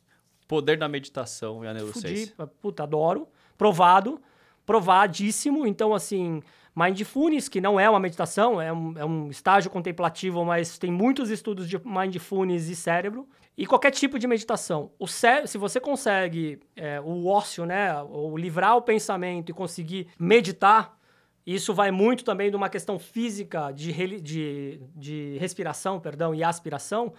[0.46, 2.34] Poder da meditação e a neurociência.
[2.36, 3.28] Fudi, puta, adoro.
[3.56, 4.20] Provado,
[4.66, 5.66] provadíssimo.
[5.66, 6.42] Então, assim,
[6.74, 11.30] Mindfulness, que não é uma meditação, é um, é um estágio contemplativo, mas tem muitos
[11.30, 13.28] estudos de Mindfulness e cérebro.
[13.56, 14.90] E qualquer tipo de meditação.
[14.98, 20.08] O cé se você consegue é, o ócio, né, ou livrar o pensamento e conseguir
[20.18, 20.98] meditar,
[21.46, 27.12] isso vai muito também de uma questão física de, de, de respiração, perdão, e aspiração.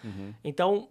[0.43, 0.87] Então,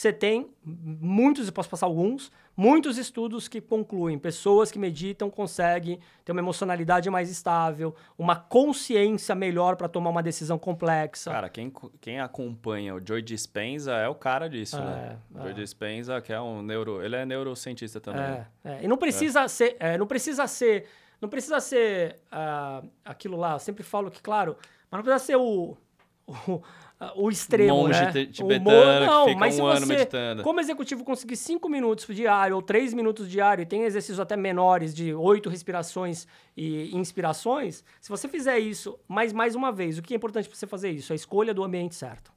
[0.00, 5.98] você tem muitos, eu posso passar alguns, muitos estudos que concluem pessoas que meditam conseguem
[6.22, 11.30] ter uma emocionalidade mais estável, uma consciência melhor para tomar uma decisão complexa.
[11.30, 15.18] Cara, quem, quem acompanha o Joe Dispenza é o cara disso, É, né?
[15.34, 15.42] é.
[15.42, 17.02] Joe Dispenza, que é um neuro...
[17.02, 18.22] Ele é neurocientista também.
[18.22, 18.78] É, é.
[18.82, 20.86] E não precisa ser, é, não precisa ser,
[21.22, 23.54] não precisa ser ah, aquilo lá.
[23.54, 24.58] Eu sempre falo que, claro,
[24.90, 25.74] mas não precisa ser o
[26.48, 26.60] o,
[27.14, 28.12] o extremo, Monge né?
[28.12, 30.42] ti- O tibetano mo- que não, mas um se ano você, meditando.
[30.42, 34.94] como executivo, conseguir cinco minutos diário ou três minutos diário, e tem exercícios até menores
[34.94, 36.26] de oito respirações
[36.56, 40.56] e inspirações, se você fizer isso mais mais uma vez, o que é importante para
[40.56, 41.12] você fazer isso?
[41.12, 42.32] A escolha do ambiente certo.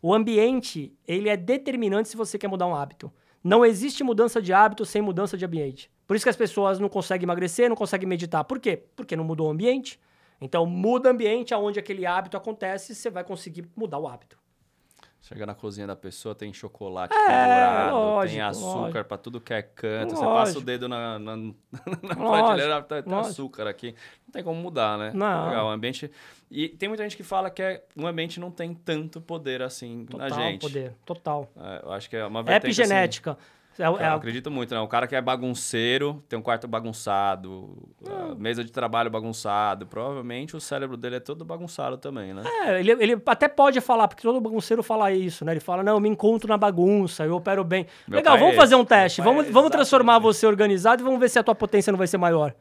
[0.00, 3.10] O ambiente, ele é determinante se você quer mudar um hábito.
[3.42, 5.90] Não existe mudança de hábito sem mudança de ambiente.
[6.06, 8.44] Por isso que as pessoas não conseguem emagrecer, não conseguem meditar.
[8.44, 8.84] Por quê?
[8.94, 9.98] Porque não mudou o ambiente.
[10.40, 14.38] Então, muda o ambiente aonde aquele hábito acontece, você vai conseguir mudar o hábito.
[15.26, 19.52] Chega na cozinha da pessoa, tem chocolate é, pendurado, lógico, tem açúcar para tudo que
[19.52, 20.14] é canto.
[20.14, 20.20] Lógico.
[20.20, 21.36] Você passa o dedo na, na,
[22.00, 23.92] na prateleira, tá, tem açúcar aqui.
[24.24, 25.10] Não tem como mudar, né?
[25.12, 25.48] Não.
[25.48, 26.08] Legal, o ambiente...
[26.48, 30.06] E tem muita gente que fala que é, o ambiente não tem tanto poder assim
[30.06, 30.60] total na gente.
[30.60, 31.50] Total poder, total.
[31.56, 33.32] É, eu acho que é uma vertente Epigenética.
[33.32, 34.80] Assim, é, é, eu acredito muito, né?
[34.80, 37.76] O cara que é bagunceiro, tem um quarto bagunçado,
[38.38, 39.86] mesa de trabalho bagunçado.
[39.86, 42.42] Provavelmente o cérebro dele é todo bagunçado também, né?
[42.64, 45.52] É, ele, ele até pode falar, porque todo bagunceiro fala isso, né?
[45.52, 47.86] Ele fala, não, eu me encontro na bagunça, eu opero bem.
[48.08, 49.20] Meu Legal, vamos é fazer um teste.
[49.20, 52.06] Vamos, é vamos transformar você organizado e vamos ver se a tua potência não vai
[52.06, 52.54] ser maior.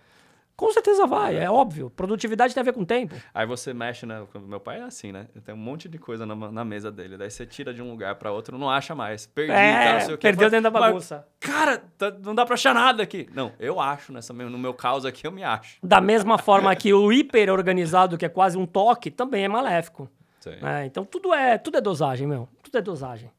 [0.56, 1.90] Com certeza vai, é óbvio.
[1.90, 3.14] Produtividade tem a ver com tempo.
[3.34, 4.26] Aí você mexe, né?
[4.48, 5.28] Meu pai é assim, né?
[5.44, 7.18] Tem um monte de coisa na, na mesa dele.
[7.18, 9.26] Daí você tira de um lugar para outro, não acha mais.
[9.26, 10.22] Perdi, é, não sei o que.
[10.22, 11.28] Perdeu dentro da bagunça.
[11.42, 13.28] cara, tá, não dá pra achar nada aqui.
[13.34, 15.78] Não, eu acho, nessa, no meu caso aqui, eu me acho.
[15.84, 20.10] Da mesma forma que o hiper organizado, que é quase um toque, também é maléfico.
[20.62, 22.48] É, então tudo é, tudo é dosagem, meu.
[22.64, 23.32] Tudo é dosagem.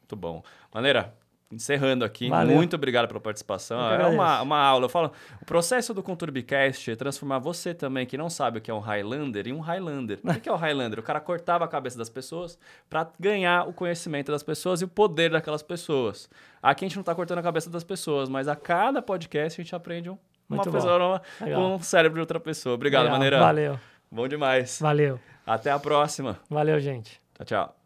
[0.00, 0.42] Muito bom.
[0.72, 1.14] Maneira,
[1.52, 2.54] encerrando aqui, Valeu.
[2.54, 3.80] muito obrigado pela participação.
[3.90, 4.84] É uma, uma aula.
[4.84, 8.70] Eu falo, o processo do Conturbicast é transformar você também, que não sabe o que
[8.70, 10.20] é um Highlander, em um Highlander.
[10.22, 10.98] O que é o Highlander?
[10.98, 14.88] O cara cortava a cabeça das pessoas para ganhar o conhecimento das pessoas e o
[14.88, 16.30] poder daquelas pessoas.
[16.62, 19.64] Aqui a gente não está cortando a cabeça das pessoas, mas a cada podcast a
[19.64, 22.74] gente aprende um, uma pessoa com o cérebro de outra pessoa.
[22.74, 23.18] Obrigado, Legal.
[23.18, 23.40] Maneira.
[23.40, 23.78] Valeu.
[24.10, 24.78] Bom demais.
[24.80, 25.18] Valeu.
[25.46, 26.38] Até a próxima.
[26.48, 27.20] Valeu, gente.
[27.34, 27.79] Tchau, tchau.